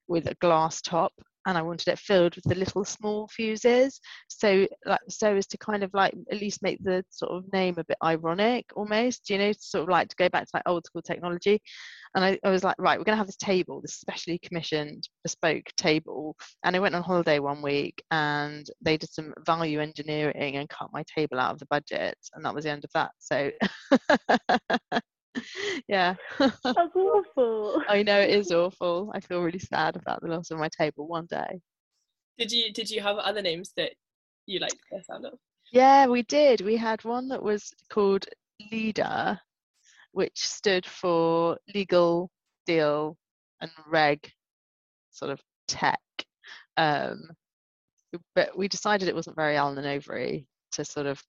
with 0.06 0.26
a 0.28 0.34
glass 0.36 0.80
top 0.80 1.12
and 1.46 1.56
I 1.56 1.62
wanted 1.62 1.88
it 1.88 1.98
filled 1.98 2.34
with 2.34 2.44
the 2.44 2.56
little 2.56 2.84
small 2.84 3.28
fuses. 3.28 4.00
So 4.28 4.66
like 4.84 5.00
so 5.08 5.36
as 5.36 5.46
to 5.48 5.58
kind 5.58 5.84
of 5.84 5.94
like 5.94 6.14
at 6.30 6.40
least 6.40 6.62
make 6.62 6.82
the 6.82 7.04
sort 7.10 7.32
of 7.32 7.50
name 7.52 7.76
a 7.78 7.84
bit 7.84 7.96
ironic 8.02 8.66
almost, 8.74 9.30
you 9.30 9.38
know, 9.38 9.52
sort 9.58 9.84
of 9.84 9.88
like 9.88 10.08
to 10.08 10.16
go 10.16 10.28
back 10.28 10.44
to 10.44 10.50
like 10.54 10.64
old 10.66 10.84
school 10.84 11.02
technology. 11.02 11.62
And 12.14 12.24
I, 12.24 12.38
I 12.44 12.50
was 12.50 12.64
like, 12.64 12.76
right, 12.78 12.98
we're 12.98 13.04
gonna 13.04 13.16
have 13.16 13.26
this 13.26 13.36
table, 13.36 13.80
this 13.80 13.94
specially 13.94 14.38
commissioned 14.38 15.08
bespoke 15.22 15.66
table. 15.76 16.36
And 16.64 16.74
I 16.74 16.80
went 16.80 16.94
on 16.94 17.02
holiday 17.02 17.38
one 17.38 17.62
week 17.62 18.02
and 18.10 18.66
they 18.80 18.96
did 18.96 19.12
some 19.12 19.32
value 19.44 19.80
engineering 19.80 20.56
and 20.56 20.68
cut 20.68 20.90
my 20.92 21.04
table 21.14 21.38
out 21.38 21.52
of 21.52 21.60
the 21.60 21.66
budget 21.66 22.18
and 22.34 22.44
that 22.44 22.54
was 22.54 22.64
the 22.64 22.70
end 22.70 22.84
of 22.84 22.90
that. 22.94 23.12
So 23.18 23.50
yeah. 25.88 26.14
That's 26.38 26.56
awful. 26.64 27.82
I 27.88 28.02
know 28.02 28.18
it 28.20 28.30
is 28.30 28.50
awful. 28.52 29.10
I 29.14 29.20
feel 29.20 29.42
really 29.42 29.58
sad 29.58 29.96
about 29.96 30.22
the 30.22 30.28
loss 30.28 30.50
of 30.50 30.58
my 30.58 30.68
table 30.68 31.06
one 31.06 31.26
day. 31.26 31.60
Did 32.38 32.52
you 32.52 32.72
did 32.72 32.90
you 32.90 33.00
have 33.00 33.16
other 33.16 33.42
names 33.42 33.72
that 33.76 33.92
you 34.46 34.58
liked 34.60 34.76
the 34.90 35.02
sound 35.02 35.26
of? 35.26 35.38
Yeah, 35.72 36.06
we 36.06 36.22
did. 36.22 36.60
We 36.60 36.76
had 36.76 37.04
one 37.04 37.28
that 37.28 37.42
was 37.42 37.72
called 37.90 38.26
Leader, 38.70 39.38
which 40.12 40.38
stood 40.38 40.86
for 40.86 41.58
legal, 41.74 42.30
deal, 42.66 43.16
and 43.60 43.70
reg 43.88 44.30
sort 45.10 45.30
of 45.30 45.40
tech. 45.66 46.00
Um, 46.76 47.30
but 48.34 48.56
we 48.56 48.68
decided 48.68 49.08
it 49.08 49.14
wasn't 49.14 49.36
very 49.36 49.56
Allen 49.56 49.78
and 49.78 50.02
Overy 50.02 50.46
to 50.72 50.84
sort 50.84 51.06
of 51.06 51.22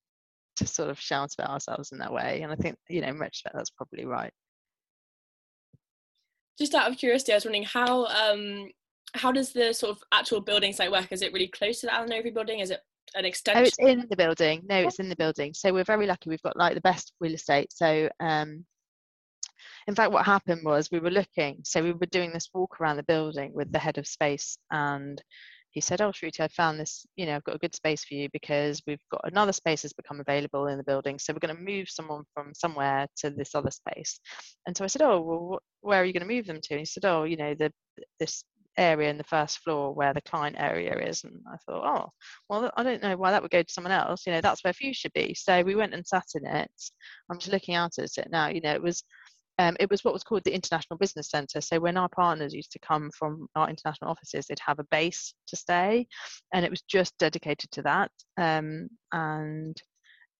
to 0.57 0.67
sort 0.67 0.89
of 0.89 0.99
shout 0.99 1.33
about 1.37 1.49
ourselves 1.49 1.91
in 1.91 1.99
that 1.99 2.13
way. 2.13 2.41
And 2.41 2.51
I 2.51 2.55
think, 2.55 2.77
you 2.89 3.01
know, 3.01 3.07
in 3.07 3.19
retrospect, 3.19 3.55
that's 3.55 3.69
probably 3.69 4.05
right. 4.05 4.31
Just 6.57 6.73
out 6.73 6.89
of 6.89 6.97
curiosity, 6.97 7.33
I 7.33 7.35
was 7.35 7.45
wondering 7.45 7.63
how 7.63 8.05
um, 8.05 8.69
how 9.13 9.31
does 9.31 9.53
the 9.53 9.73
sort 9.73 9.95
of 9.95 10.03
actual 10.11 10.41
building 10.41 10.73
site 10.73 10.91
work? 10.91 11.11
Is 11.11 11.21
it 11.21 11.33
really 11.33 11.47
close 11.47 11.81
to 11.81 11.87
the 11.87 11.93
Allen 11.93 12.09
Overy 12.09 12.33
building? 12.33 12.59
Is 12.59 12.71
it 12.71 12.81
an 13.15 13.25
extension? 13.25 13.63
Oh, 13.63 13.65
it's 13.65 13.79
in 13.79 14.07
the 14.09 14.15
building. 14.15 14.63
No, 14.67 14.77
it's 14.77 14.99
in 14.99 15.09
the 15.09 15.15
building. 15.15 15.53
So 15.53 15.71
we're 15.71 15.83
very 15.83 16.07
lucky. 16.07 16.29
We've 16.29 16.41
got 16.41 16.57
like 16.57 16.73
the 16.73 16.81
best 16.81 17.13
real 17.19 17.33
estate. 17.33 17.71
So 17.71 18.09
um, 18.19 18.65
in 19.87 19.95
fact, 19.95 20.11
what 20.11 20.25
happened 20.25 20.61
was 20.65 20.91
we 20.91 20.99
were 20.99 21.11
looking, 21.11 21.59
so 21.63 21.81
we 21.81 21.93
were 21.93 22.07
doing 22.07 22.33
this 22.33 22.49
walk 22.53 22.79
around 22.79 22.97
the 22.97 23.03
building 23.03 23.51
with 23.53 23.71
the 23.71 23.79
head 23.79 23.97
of 23.97 24.07
space, 24.07 24.57
and 24.71 25.21
he 25.77 25.81
said, 25.81 26.01
"Oh, 26.01 26.09
Shruti, 26.11 26.39
I 26.39 26.47
found 26.47 26.79
this. 26.79 27.05
You 27.17 27.27
know, 27.27 27.35
I've 27.35 27.43
got 27.43 27.53
a 27.55 27.59
good 27.59 27.75
space 27.75 28.03
for 28.03 28.15
you 28.15 28.29
because 28.33 28.81
we've 28.87 29.03
got 29.11 29.21
another 29.25 29.53
space 29.53 29.83
has 29.83 29.93
become 29.93 30.19
available 30.19 30.65
in 30.65 30.77
the 30.79 30.83
building, 30.83 31.19
so 31.19 31.33
we're 31.33 31.47
going 31.47 31.55
to 31.55 31.61
move 31.61 31.87
someone 31.87 32.23
from 32.33 32.51
somewhere 32.55 33.05
to 33.17 33.29
this 33.29 33.53
other 33.53 33.69
space." 33.69 34.19
And 34.65 34.75
so 34.75 34.83
I 34.83 34.87
said, 34.87 35.03
"Oh, 35.03 35.21
well, 35.21 35.59
wh- 35.59 35.85
where 35.85 36.01
are 36.01 36.05
you 36.05 36.13
going 36.13 36.27
to 36.27 36.35
move 36.35 36.47
them 36.47 36.61
to?" 36.63 36.73
And 36.73 36.79
he 36.79 36.85
said, 36.85 37.05
"Oh, 37.05 37.25
you 37.25 37.37
know, 37.37 37.53
the 37.53 37.71
this 38.19 38.43
area 38.79 39.09
in 39.09 39.17
the 39.17 39.23
first 39.23 39.59
floor 39.59 39.93
where 39.93 40.13
the 40.13 40.21
client 40.21 40.55
area 40.59 40.95
is 40.95 41.23
and 41.23 41.33
i 41.51 41.57
thought 41.65 41.83
oh 41.83 42.09
well 42.47 42.71
i 42.77 42.83
don't 42.83 43.01
know 43.01 43.17
why 43.17 43.31
that 43.31 43.41
would 43.41 43.49
go 43.49 43.63
to 43.63 43.73
someone 43.73 43.91
else 43.91 44.25
you 44.27 44.31
know 44.31 44.39
that's 44.41 44.63
where 44.63 44.71
Fuse 44.73 44.95
should 44.95 45.13
be 45.13 45.33
so 45.33 45.63
we 45.63 45.73
went 45.75 45.95
and 45.95 46.05
sat 46.05 46.25
in 46.35 46.45
it 46.45 46.69
i'm 47.29 47.39
just 47.39 47.51
looking 47.51 47.73
out 47.73 47.97
at 47.97 48.05
it 48.17 48.27
now 48.29 48.49
you 48.49 48.61
know 48.61 48.71
it 48.73 48.81
was 48.81 49.03
um, 49.59 49.75
it 49.79 49.89
was 49.89 50.03
what 50.03 50.13
was 50.13 50.23
called 50.23 50.43
the 50.43 50.53
International 50.53 50.97
Business 50.97 51.29
Centre. 51.29 51.61
So 51.61 51.79
when 51.79 51.97
our 51.97 52.09
partners 52.09 52.53
used 52.53 52.71
to 52.73 52.79
come 52.79 53.09
from 53.17 53.47
our 53.55 53.69
international 53.69 54.11
offices, 54.11 54.45
they'd 54.45 54.59
have 54.65 54.79
a 54.79 54.87
base 54.91 55.33
to 55.47 55.55
stay, 55.55 56.07
and 56.53 56.63
it 56.63 56.71
was 56.71 56.81
just 56.83 57.17
dedicated 57.17 57.71
to 57.71 57.81
that. 57.83 58.11
Um, 58.37 58.89
and 59.11 59.75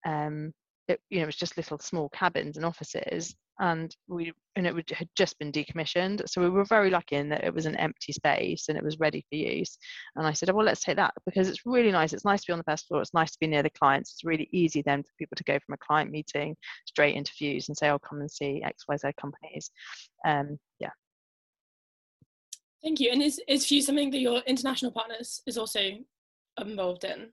um, 0.06 0.54
it, 0.88 1.00
you 1.10 1.18
know, 1.18 1.24
it 1.24 1.28
was 1.28 1.36
just 1.36 1.58
little 1.58 1.80
small 1.80 2.10
cabins 2.10 2.58
and 2.58 2.66
offices 2.66 3.36
and 3.60 3.96
we 4.08 4.32
and 4.56 4.66
it 4.66 4.74
would, 4.74 4.90
had 4.90 5.10
just 5.16 5.38
been 5.38 5.52
decommissioned. 5.52 6.28
So 6.28 6.42
we 6.42 6.50
were 6.50 6.66
very 6.66 6.90
lucky 6.90 7.16
in 7.16 7.30
that 7.30 7.44
it 7.44 7.54
was 7.54 7.66
an 7.68 7.76
empty 7.76 8.12
space 8.12 8.70
and 8.70 8.78
it 8.78 8.84
was 8.84 9.00
ready 9.00 9.24
for 9.30 9.36
use. 9.36 9.78
And 10.16 10.26
i 10.26 10.34
said 10.34 10.50
oh, 10.50 10.54
well 10.54 10.66
let's 10.66 10.84
take 10.84 10.96
that 10.98 11.14
because 11.26 11.48
it's 11.48 11.66
really 11.66 11.92
nice. 11.92 12.14
It's 12.14 12.26
nice 12.26 12.42
to 12.42 12.48
be 12.48 12.54
on 12.54 12.60
the 12.60 12.72
first 12.72 12.88
floor. 12.88 13.02
It's 13.02 13.14
nice 13.14 13.32
to 13.32 13.40
be 13.40 13.48
near 13.48 13.64
the 13.64 13.70
clients. 13.70 14.14
It's 14.14 14.24
really 14.26 14.50
easy 14.52 14.82
then 14.82 15.04
for 15.04 15.10
people 15.20 15.36
to 15.36 15.44
go 15.44 15.60
from 15.66 15.74
a 15.74 15.86
client 15.86 16.12
meeting 16.12 16.56
straight 16.86 17.16
into 17.16 17.32
Fuse 17.34 17.68
and 17.68 17.78
say 17.78 17.88
i'll 17.88 18.00
come 18.00 18.20
and 18.20 18.32
see 18.32 18.64
xyz 18.64 19.14
companies 19.20 19.72
um 20.26 20.58
yeah. 20.80 20.90
Thank 22.84 23.00
you. 23.00 23.12
And 23.12 23.22
is 23.22 23.42
is 23.48 23.66
Fuse 23.66 23.86
something 23.86 24.12
that 24.12 24.20
your 24.20 24.40
international 24.46 24.92
partners 24.92 25.42
is 25.48 25.58
also 25.58 25.82
involved 26.60 27.04
in 27.04 27.30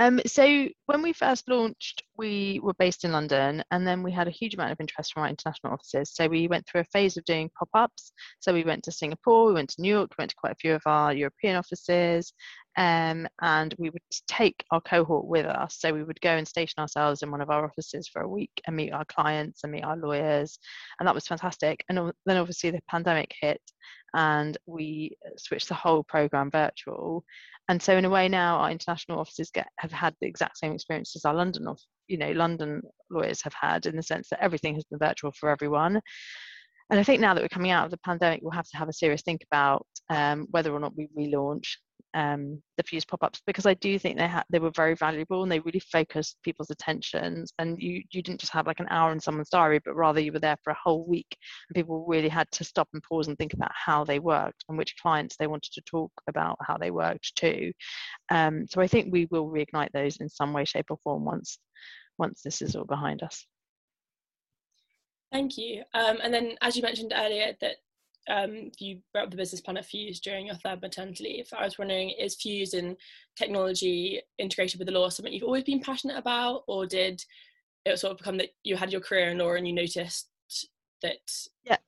um, 0.00 0.18
so 0.26 0.66
when 0.86 1.02
we 1.02 1.12
first 1.12 1.46
launched, 1.46 2.02
we 2.16 2.58
were 2.62 2.72
based 2.78 3.04
in 3.04 3.12
London, 3.12 3.62
and 3.70 3.86
then 3.86 4.02
we 4.02 4.10
had 4.10 4.28
a 4.28 4.30
huge 4.30 4.54
amount 4.54 4.72
of 4.72 4.80
interest 4.80 5.12
from 5.12 5.24
our 5.24 5.28
international 5.28 5.74
offices. 5.74 6.14
So 6.14 6.26
we 6.26 6.48
went 6.48 6.66
through 6.66 6.80
a 6.80 6.92
phase 6.92 7.18
of 7.18 7.24
doing 7.26 7.50
pop-ups. 7.58 8.12
So 8.38 8.54
we 8.54 8.64
went 8.64 8.82
to 8.84 8.92
Singapore, 8.92 9.46
we 9.46 9.52
went 9.52 9.68
to 9.70 9.82
New 9.82 9.92
York, 9.92 10.12
we 10.16 10.22
went 10.22 10.30
to 10.30 10.36
quite 10.36 10.52
a 10.52 10.62
few 10.62 10.74
of 10.74 10.80
our 10.86 11.12
European 11.12 11.56
offices, 11.56 12.32
um, 12.78 13.28
and 13.42 13.74
we 13.78 13.90
would 13.90 14.00
take 14.26 14.64
our 14.70 14.80
cohort 14.80 15.26
with 15.26 15.44
us. 15.44 15.76
So 15.78 15.92
we 15.92 16.04
would 16.04 16.20
go 16.22 16.30
and 16.30 16.48
station 16.48 16.80
ourselves 16.80 17.22
in 17.22 17.30
one 17.30 17.42
of 17.42 17.50
our 17.50 17.66
offices 17.66 18.08
for 18.08 18.22
a 18.22 18.28
week 18.28 18.52
and 18.66 18.74
meet 18.74 18.92
our 18.92 19.04
clients 19.04 19.64
and 19.64 19.72
meet 19.72 19.84
our 19.84 19.98
lawyers, 19.98 20.58
and 20.98 21.06
that 21.06 21.14
was 21.14 21.26
fantastic. 21.26 21.84
And 21.90 22.10
then 22.24 22.38
obviously 22.38 22.70
the 22.70 22.80
pandemic 22.88 23.34
hit, 23.38 23.60
and 24.14 24.56
we 24.64 25.16
switched 25.36 25.68
the 25.68 25.74
whole 25.74 26.02
program 26.02 26.50
virtual 26.50 27.22
and 27.70 27.80
so 27.80 27.96
in 27.96 28.04
a 28.04 28.10
way 28.10 28.28
now 28.28 28.58
our 28.58 28.70
international 28.70 29.20
offices 29.20 29.48
get 29.52 29.68
have 29.78 29.92
had 29.92 30.12
the 30.20 30.26
exact 30.26 30.58
same 30.58 30.72
experience 30.72 31.14
as 31.14 31.24
our 31.24 31.34
london 31.34 31.68
of 31.68 31.78
you 32.08 32.18
know 32.18 32.32
london 32.32 32.82
lawyers 33.10 33.40
have 33.42 33.54
had 33.54 33.86
in 33.86 33.94
the 33.94 34.02
sense 34.02 34.28
that 34.28 34.42
everything 34.42 34.74
has 34.74 34.84
been 34.84 34.98
virtual 34.98 35.30
for 35.38 35.48
everyone 35.48 36.00
and 36.90 36.98
I 36.98 37.02
think 37.02 37.20
now 37.20 37.34
that 37.34 37.42
we're 37.42 37.48
coming 37.48 37.70
out 37.70 37.84
of 37.84 37.90
the 37.90 37.98
pandemic, 37.98 38.40
we'll 38.42 38.50
have 38.52 38.68
to 38.68 38.76
have 38.76 38.88
a 38.88 38.92
serious 38.92 39.22
think 39.22 39.42
about 39.50 39.86
um, 40.10 40.46
whether 40.50 40.72
or 40.72 40.80
not 40.80 40.96
we 40.96 41.08
relaunch 41.16 41.76
um, 42.14 42.60
the 42.76 42.82
Fuse 42.82 43.04
pop-ups 43.04 43.40
because 43.46 43.66
I 43.66 43.74
do 43.74 43.98
think 43.98 44.18
they 44.18 44.26
had 44.26 44.42
they 44.50 44.58
were 44.58 44.72
very 44.74 44.94
valuable 44.94 45.42
and 45.42 45.52
they 45.52 45.60
really 45.60 45.80
focused 45.80 46.38
people's 46.42 46.70
attentions. 46.70 47.52
And 47.58 47.80
you 47.80 48.02
you 48.10 48.22
didn't 48.22 48.40
just 48.40 48.52
have 48.52 48.66
like 48.66 48.80
an 48.80 48.88
hour 48.90 49.12
in 49.12 49.20
someone's 49.20 49.50
diary, 49.50 49.80
but 49.84 49.94
rather 49.94 50.20
you 50.20 50.32
were 50.32 50.40
there 50.40 50.56
for 50.64 50.70
a 50.70 50.78
whole 50.82 51.06
week, 51.06 51.36
and 51.68 51.74
people 51.74 52.04
really 52.08 52.28
had 52.28 52.50
to 52.52 52.64
stop 52.64 52.88
and 52.92 53.02
pause 53.02 53.28
and 53.28 53.38
think 53.38 53.54
about 53.54 53.70
how 53.74 54.04
they 54.04 54.18
worked 54.18 54.64
and 54.68 54.76
which 54.78 54.96
clients 55.00 55.36
they 55.36 55.46
wanted 55.46 55.72
to 55.72 55.82
talk 55.82 56.12
about 56.28 56.58
how 56.66 56.76
they 56.76 56.90
worked 56.90 57.34
too. 57.36 57.72
Um, 58.30 58.66
so 58.68 58.80
I 58.80 58.86
think 58.86 59.12
we 59.12 59.26
will 59.30 59.48
reignite 59.48 59.92
those 59.92 60.16
in 60.16 60.28
some 60.28 60.52
way, 60.52 60.64
shape, 60.64 60.86
or 60.90 60.98
form 61.04 61.24
once 61.24 61.58
once 62.18 62.42
this 62.42 62.60
is 62.60 62.76
all 62.76 62.84
behind 62.84 63.22
us. 63.22 63.46
Thank 65.32 65.56
you. 65.56 65.82
Um, 65.94 66.18
and 66.22 66.34
then, 66.34 66.56
as 66.60 66.76
you 66.76 66.82
mentioned 66.82 67.12
earlier, 67.16 67.54
that 67.60 67.76
um, 68.28 68.70
you 68.78 68.98
wrote 69.14 69.24
up 69.24 69.30
the 69.30 69.36
business 69.36 69.60
plan 69.60 69.76
at 69.76 69.86
Fuse 69.86 70.20
during 70.20 70.46
your 70.46 70.56
third 70.56 70.82
maternity 70.82 71.24
leave. 71.24 71.48
I 71.56 71.64
was 71.64 71.78
wondering, 71.78 72.10
is 72.10 72.36
Fuse 72.36 72.74
and 72.74 72.96
technology 73.36 74.20
integrated 74.38 74.78
with 74.78 74.86
the 74.86 74.94
law 74.94 75.08
something 75.08 75.32
you've 75.32 75.44
always 75.44 75.64
been 75.64 75.80
passionate 75.80 76.16
about, 76.16 76.64
or 76.66 76.86
did 76.86 77.22
it 77.84 77.98
sort 77.98 78.12
of 78.12 78.18
become 78.18 78.36
that 78.38 78.50
you 78.62 78.76
had 78.76 78.92
your 78.92 79.00
career 79.00 79.30
in 79.30 79.38
law 79.38 79.54
and 79.54 79.66
you 79.66 79.72
noticed 79.72 80.28
that? 81.02 81.18
Yeah. 81.64 81.78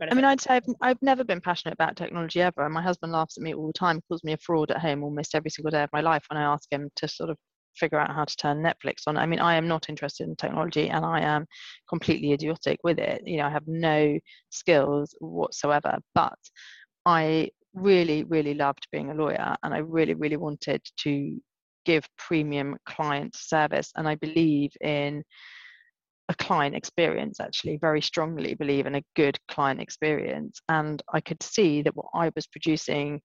I 0.00 0.14
mean, 0.14 0.24
I'd 0.24 0.40
say 0.40 0.56
I've, 0.56 0.66
I've 0.80 1.02
never 1.02 1.22
been 1.22 1.40
passionate 1.40 1.74
about 1.74 1.96
technology 1.96 2.40
ever. 2.40 2.64
And 2.64 2.72
my 2.72 2.82
husband 2.82 3.12
laughs 3.12 3.36
at 3.36 3.42
me 3.42 3.54
all 3.54 3.66
the 3.66 3.72
time, 3.72 4.00
calls 4.08 4.24
me 4.24 4.32
a 4.32 4.38
fraud 4.38 4.70
at 4.70 4.78
home 4.78 5.04
almost 5.04 5.34
every 5.34 5.50
single 5.50 5.70
day 5.70 5.82
of 5.82 5.90
my 5.92 6.00
life 6.00 6.24
when 6.28 6.38
I 6.38 6.52
ask 6.52 6.66
him 6.70 6.88
to 6.96 7.08
sort 7.08 7.30
of 7.30 7.36
figure 7.76 7.98
out 7.98 8.14
how 8.14 8.24
to 8.24 8.36
turn 8.36 8.62
Netflix 8.62 9.02
on. 9.06 9.16
I 9.16 9.26
mean, 9.26 9.40
I 9.40 9.54
am 9.54 9.68
not 9.68 9.88
interested 9.88 10.28
in 10.28 10.36
technology 10.36 10.88
and 10.88 11.04
I 11.04 11.20
am 11.20 11.46
completely 11.88 12.32
idiotic 12.32 12.78
with 12.84 12.98
it. 12.98 13.22
You 13.26 13.38
know, 13.38 13.46
I 13.46 13.50
have 13.50 13.66
no 13.66 14.18
skills 14.50 15.14
whatsoever, 15.20 15.98
but 16.14 16.38
I 17.06 17.50
really, 17.74 18.24
really 18.24 18.54
loved 18.54 18.86
being 18.92 19.10
a 19.10 19.14
lawyer 19.14 19.56
and 19.62 19.74
I 19.74 19.78
really, 19.78 20.14
really 20.14 20.36
wanted 20.36 20.82
to 20.98 21.40
give 21.84 22.06
premium 22.16 22.76
client 22.86 23.34
service. 23.34 23.90
And 23.96 24.06
I 24.06 24.14
believe 24.16 24.70
in 24.80 25.24
a 26.28 26.34
client 26.36 26.74
experience 26.74 27.40
actually 27.40 27.76
very 27.76 28.00
strongly 28.00 28.54
believe 28.54 28.86
in 28.86 28.94
a 28.94 29.02
good 29.16 29.36
client 29.48 29.80
experience 29.80 30.60
and 30.68 31.02
i 31.12 31.20
could 31.20 31.42
see 31.42 31.82
that 31.82 31.94
what 31.96 32.06
i 32.14 32.30
was 32.36 32.46
producing 32.46 33.20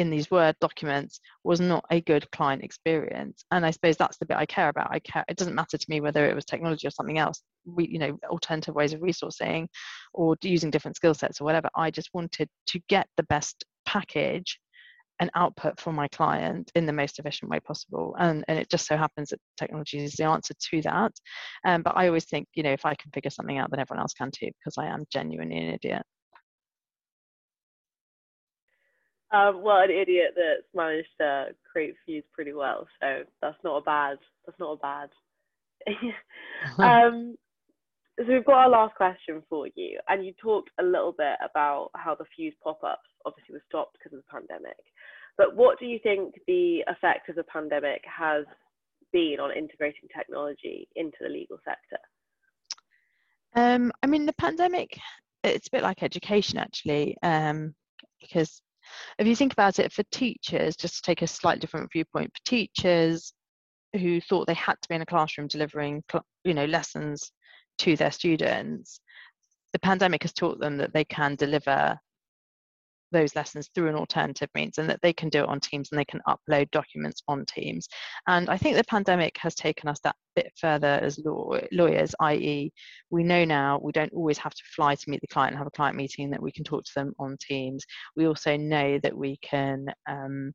in 0.00 0.08
these 0.08 0.30
word 0.30 0.56
documents 0.62 1.20
was 1.44 1.60
not 1.60 1.84
a 1.90 2.00
good 2.00 2.28
client 2.30 2.64
experience. 2.64 3.44
And 3.50 3.66
i 3.66 3.70
suppose 3.70 3.98
that's 3.98 4.16
the 4.16 4.24
bit 4.24 4.38
i 4.38 4.46
care 4.46 4.70
about. 4.70 4.90
I 4.90 4.98
care 5.00 5.24
it 5.28 5.36
doesn't 5.36 5.54
matter 5.54 5.76
to 5.76 5.86
me 5.90 6.00
whether 6.00 6.24
it 6.26 6.34
was 6.34 6.46
technology 6.46 6.86
or 6.86 6.90
something 6.90 7.18
else 7.18 7.42
we, 7.66 7.86
you 7.86 7.98
know 7.98 8.18
alternative 8.30 8.74
ways 8.74 8.94
of 8.94 9.00
resourcing 9.00 9.66
or 10.14 10.36
using 10.42 10.70
different 10.70 10.96
skill 10.96 11.12
sets 11.12 11.40
or 11.40 11.44
whatever. 11.44 11.68
I 11.74 11.90
just 11.90 12.08
wanted 12.14 12.48
to 12.68 12.80
get 12.88 13.08
the 13.18 13.24
best 13.24 13.64
package 13.84 14.58
and 15.20 15.30
output 15.34 15.78
for 15.78 15.92
my 15.92 16.08
client 16.08 16.72
in 16.74 16.86
the 16.86 16.94
most 16.94 17.18
efficient 17.18 17.50
way 17.50 17.60
possible. 17.60 18.16
And, 18.18 18.42
and 18.48 18.58
it 18.58 18.70
just 18.70 18.86
so 18.86 18.96
happens 18.96 19.28
that 19.28 19.40
technology 19.58 20.02
is 20.02 20.14
the 20.14 20.24
answer 20.24 20.54
to 20.70 20.80
that. 20.82 21.12
Um, 21.66 21.82
but 21.82 21.94
i 21.94 22.06
always 22.06 22.24
think 22.24 22.48
you 22.54 22.62
know 22.62 22.72
if 22.72 22.86
i 22.86 22.94
can 22.94 23.10
figure 23.12 23.30
something 23.30 23.58
out 23.58 23.70
then 23.70 23.80
everyone 23.80 24.00
else 24.00 24.14
can 24.14 24.30
too 24.30 24.50
because 24.58 24.78
i 24.78 24.86
am 24.86 25.04
genuinely 25.12 25.58
an 25.58 25.74
idiot 25.74 26.04
Um, 29.32 29.62
well, 29.62 29.80
an 29.80 29.90
idiot 29.90 30.34
that's 30.34 30.66
managed 30.74 31.08
to 31.20 31.48
create 31.70 31.94
Fuse 32.04 32.24
pretty 32.32 32.52
well, 32.52 32.86
so 33.00 33.22
that's 33.40 33.58
not 33.62 33.76
a 33.76 33.82
bad. 33.82 34.18
That's 34.44 34.58
not 34.58 34.72
a 34.72 34.76
bad. 34.76 35.10
um, 36.78 37.36
so 38.18 38.26
we've 38.26 38.44
got 38.44 38.58
our 38.58 38.68
last 38.68 38.96
question 38.96 39.42
for 39.48 39.68
you, 39.76 39.98
and 40.08 40.26
you 40.26 40.32
talked 40.42 40.70
a 40.80 40.82
little 40.82 41.12
bit 41.12 41.36
about 41.48 41.90
how 41.94 42.14
the 42.14 42.24
Fuse 42.36 42.54
pop-ups 42.62 43.08
obviously 43.24 43.54
were 43.54 43.62
stopped 43.68 43.96
because 43.98 44.16
of 44.16 44.22
the 44.24 44.30
pandemic. 44.30 44.76
But 45.38 45.56
what 45.56 45.78
do 45.78 45.86
you 45.86 45.98
think 46.02 46.34
the 46.46 46.84
effect 46.88 47.28
of 47.28 47.36
the 47.36 47.44
pandemic 47.44 48.02
has 48.04 48.44
been 49.12 49.38
on 49.40 49.56
integrating 49.56 50.08
technology 50.14 50.88
into 50.96 51.16
the 51.20 51.28
legal 51.28 51.58
sector? 51.64 51.98
Um, 53.54 53.92
I 54.02 54.06
mean, 54.06 54.26
the 54.26 54.34
pandemic, 54.34 54.98
it's 55.42 55.68
a 55.68 55.70
bit 55.70 55.82
like 55.82 56.02
education 56.02 56.58
actually, 56.58 57.16
um, 57.22 57.74
because 58.20 58.60
if 59.18 59.26
you 59.26 59.36
think 59.36 59.52
about 59.52 59.78
it 59.78 59.92
for 59.92 60.02
teachers, 60.10 60.76
just 60.76 60.96
to 60.96 61.02
take 61.02 61.22
a 61.22 61.26
slightly 61.26 61.60
different 61.60 61.90
viewpoint, 61.92 62.30
for 62.34 62.44
teachers 62.44 63.32
who 63.94 64.20
thought 64.20 64.46
they 64.46 64.54
had 64.54 64.76
to 64.82 64.88
be 64.88 64.94
in 64.94 65.02
a 65.02 65.06
classroom 65.06 65.48
delivering, 65.48 66.02
you 66.44 66.54
know, 66.54 66.64
lessons 66.66 67.32
to 67.78 67.96
their 67.96 68.10
students, 68.10 69.00
the 69.72 69.78
pandemic 69.78 70.22
has 70.22 70.32
taught 70.32 70.60
them 70.60 70.76
that 70.78 70.92
they 70.92 71.04
can 71.04 71.34
deliver 71.36 71.98
those 73.12 73.34
lessons 73.34 73.68
through 73.74 73.88
an 73.88 73.94
alternative 73.94 74.48
means 74.54 74.78
and 74.78 74.88
that 74.88 75.00
they 75.02 75.12
can 75.12 75.28
do 75.28 75.40
it 75.40 75.48
on 75.48 75.60
Teams 75.60 75.90
and 75.90 75.98
they 75.98 76.04
can 76.04 76.20
upload 76.28 76.70
documents 76.70 77.22
on 77.28 77.44
Teams. 77.46 77.88
And 78.26 78.48
I 78.48 78.56
think 78.56 78.76
the 78.76 78.84
pandemic 78.84 79.36
has 79.38 79.54
taken 79.54 79.88
us 79.88 80.00
that 80.00 80.16
bit 80.36 80.52
further 80.56 80.98
as 81.02 81.18
law, 81.18 81.58
lawyers, 81.72 82.14
i.e., 82.20 82.72
we 83.10 83.24
know 83.24 83.44
now 83.44 83.80
we 83.82 83.92
don't 83.92 84.12
always 84.12 84.38
have 84.38 84.54
to 84.54 84.62
fly 84.74 84.94
to 84.94 85.10
meet 85.10 85.20
the 85.20 85.26
client 85.26 85.52
and 85.52 85.58
have 85.58 85.66
a 85.66 85.70
client 85.70 85.96
meeting, 85.96 86.30
that 86.30 86.42
we 86.42 86.52
can 86.52 86.64
talk 86.64 86.84
to 86.84 86.92
them 86.94 87.12
on 87.18 87.36
Teams. 87.40 87.84
We 88.16 88.26
also 88.26 88.56
know 88.56 88.98
that 89.02 89.16
we 89.16 89.38
can. 89.38 89.86
Um, 90.08 90.52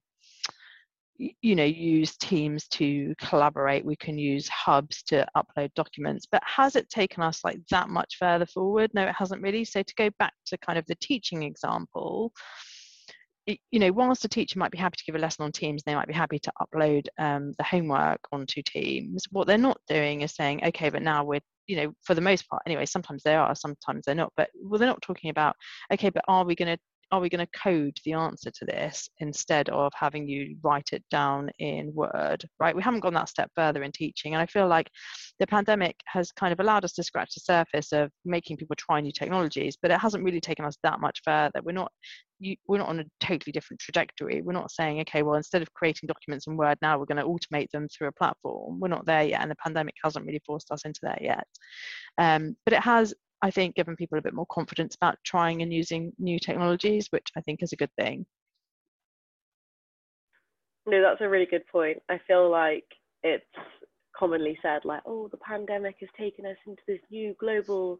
you 1.17 1.55
know 1.55 1.63
use 1.63 2.17
teams 2.17 2.67
to 2.67 3.13
collaborate 3.19 3.85
we 3.85 3.95
can 3.95 4.17
use 4.17 4.47
hubs 4.49 5.01
to 5.03 5.25
upload 5.37 5.73
documents 5.73 6.25
but 6.29 6.43
has 6.45 6.75
it 6.75 6.89
taken 6.89 7.23
us 7.23 7.39
like 7.43 7.59
that 7.69 7.89
much 7.89 8.17
further 8.19 8.45
forward 8.45 8.91
no 8.93 9.03
it 9.03 9.15
hasn't 9.15 9.41
really 9.41 9.63
so 9.63 9.81
to 9.81 9.93
go 9.95 10.09
back 10.19 10.33
to 10.45 10.57
kind 10.57 10.77
of 10.77 10.85
the 10.87 10.95
teaching 10.95 11.43
example 11.43 12.33
you 13.47 13.79
know, 13.79 13.91
whilst 13.91 14.25
a 14.25 14.27
teacher 14.27 14.57
might 14.57 14.71
be 14.71 14.77
happy 14.77 14.97
to 14.97 15.03
give 15.05 15.15
a 15.15 15.19
lesson 15.19 15.45
on 15.45 15.51
Teams, 15.51 15.83
they 15.83 15.93
might 15.93 16.07
be 16.07 16.13
happy 16.13 16.39
to 16.39 16.51
upload 16.59 17.05
um, 17.19 17.53
the 17.57 17.63
homework 17.63 18.19
onto 18.31 18.61
Teams. 18.63 19.25
What 19.29 19.45
they're 19.45 19.57
not 19.57 19.79
doing 19.87 20.21
is 20.21 20.33
saying, 20.33 20.63
okay, 20.65 20.89
but 20.89 21.03
now 21.03 21.23
we're, 21.23 21.41
you 21.67 21.75
know, 21.75 21.93
for 22.03 22.15
the 22.15 22.21
most 22.21 22.49
part, 22.49 22.63
anyway, 22.65 22.85
sometimes 22.85 23.21
they 23.23 23.35
are, 23.35 23.53
sometimes 23.55 24.03
they're 24.05 24.15
not. 24.15 24.33
But 24.35 24.49
well, 24.63 24.79
they're 24.79 24.87
not 24.87 25.01
talking 25.01 25.29
about, 25.29 25.55
okay, 25.93 26.09
but 26.09 26.25
are 26.27 26.43
we 26.43 26.55
going 26.55 26.75
to 26.75 26.81
are 27.11 27.19
we 27.19 27.29
going 27.29 27.45
to 27.45 27.59
code 27.59 27.97
the 28.03 28.13
answer 28.13 28.51
to 28.51 28.65
this 28.65 29.09
instead 29.19 29.69
of 29.69 29.91
having 29.95 30.27
you 30.27 30.57
write 30.63 30.89
it 30.91 31.03
down 31.11 31.49
in 31.59 31.93
Word, 31.93 32.43
right? 32.59 32.75
We 32.75 32.81
haven't 32.81 33.01
gone 33.01 33.13
that 33.13 33.29
step 33.29 33.49
further 33.55 33.83
in 33.83 33.91
teaching. 33.91 34.33
And 34.33 34.41
I 34.41 34.45
feel 34.47 34.67
like 34.67 34.89
the 35.39 35.47
pandemic 35.47 35.95
has 36.07 36.31
kind 36.31 36.51
of 36.51 36.59
allowed 36.59 36.83
us 36.83 36.93
to 36.93 37.03
scratch 37.03 37.35
the 37.35 37.41
surface 37.41 37.91
of 37.91 38.11
making 38.25 38.57
people 38.57 38.75
try 38.75 39.01
new 39.01 39.11
technologies, 39.11 39.77
but 39.81 39.91
it 39.91 39.99
hasn't 39.99 40.23
really 40.23 40.41
taken 40.41 40.65
us 40.65 40.77
that 40.83 40.99
much 40.99 41.21
further. 41.23 41.61
We're 41.63 41.73
not 41.73 41.91
you, 42.39 42.55
we're 42.67 42.79
not 42.79 42.89
on 42.89 42.99
a 42.99 43.05
totally 43.21 43.51
different 43.51 43.79
trajectory. 43.79 44.41
We're 44.41 44.51
not 44.51 44.71
saying, 44.71 44.99
okay, 45.01 45.23
well, 45.23 45.35
instead 45.35 45.61
of 45.61 45.73
creating 45.73 46.07
documents 46.07 46.47
in 46.47 46.57
Word, 46.57 46.77
now 46.81 46.97
we're 46.97 47.05
going 47.05 47.17
to 47.17 47.23
automate 47.23 47.69
them 47.71 47.87
through 47.87 48.09
a 48.09 48.11
platform. 48.11 48.79
We're 48.79 48.89
not 48.89 49.05
there 49.05 49.23
yet, 49.23 49.41
and 49.41 49.49
the 49.49 49.55
pandemic 49.55 49.95
hasn't 50.03 50.25
really 50.25 50.41
forced 50.45 50.71
us 50.71 50.83
into 50.85 50.99
that 51.03 51.21
yet. 51.21 51.45
Um, 52.17 52.55
but 52.65 52.73
it 52.73 52.81
has 52.81 53.13
I 53.41 53.51
think, 53.51 53.75
given 53.75 53.95
people 53.95 54.17
a 54.17 54.21
bit 54.21 54.33
more 54.33 54.47
confidence 54.47 54.95
about 54.95 55.17
trying 55.23 55.61
and 55.61 55.73
using 55.73 56.13
new 56.17 56.39
technologies, 56.39 57.07
which 57.11 57.27
I 57.35 57.41
think 57.41 57.61
is 57.61 57.73
a 57.73 57.77
good 57.77 57.93
thing. 57.97 58.25
No, 60.87 61.01
that's 61.01 61.21
a 61.21 61.29
really 61.29 61.47
good 61.47 61.65
point. 61.67 62.01
I 62.09 62.19
feel 62.27 62.49
like 62.49 62.85
it's 63.23 63.45
commonly 64.17 64.57
said, 64.61 64.85
like, 64.85 65.01
oh, 65.05 65.27
the 65.27 65.37
pandemic 65.37 65.95
has 65.99 66.09
taken 66.17 66.45
us 66.45 66.57
into 66.65 66.81
this 66.87 66.99
new 67.09 67.35
global 67.39 67.99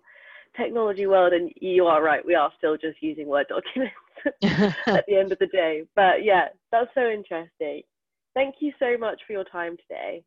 technology 0.56 1.08
world. 1.08 1.34
And 1.34 1.52
you 1.60 1.86
are 1.86 2.02
right, 2.02 2.26
we 2.26 2.36
are 2.36 2.52
still 2.58 2.78
just 2.78 3.02
using 3.02 3.28
Word 3.28 3.48
documents 3.50 4.76
at 4.88 5.06
the 5.08 5.16
end 5.16 5.32
of 5.32 5.40
the 5.40 5.48
day. 5.48 5.84
But 5.96 6.24
yeah, 6.24 6.50
that's 6.72 6.92
so 6.94 7.10
interesting. 7.10 7.82
Thank 8.34 8.56
you 8.60 8.72
so 8.80 8.98
much 8.98 9.22
for 9.26 9.34
your 9.34 9.46
time 9.46 9.78
today. 9.78 10.24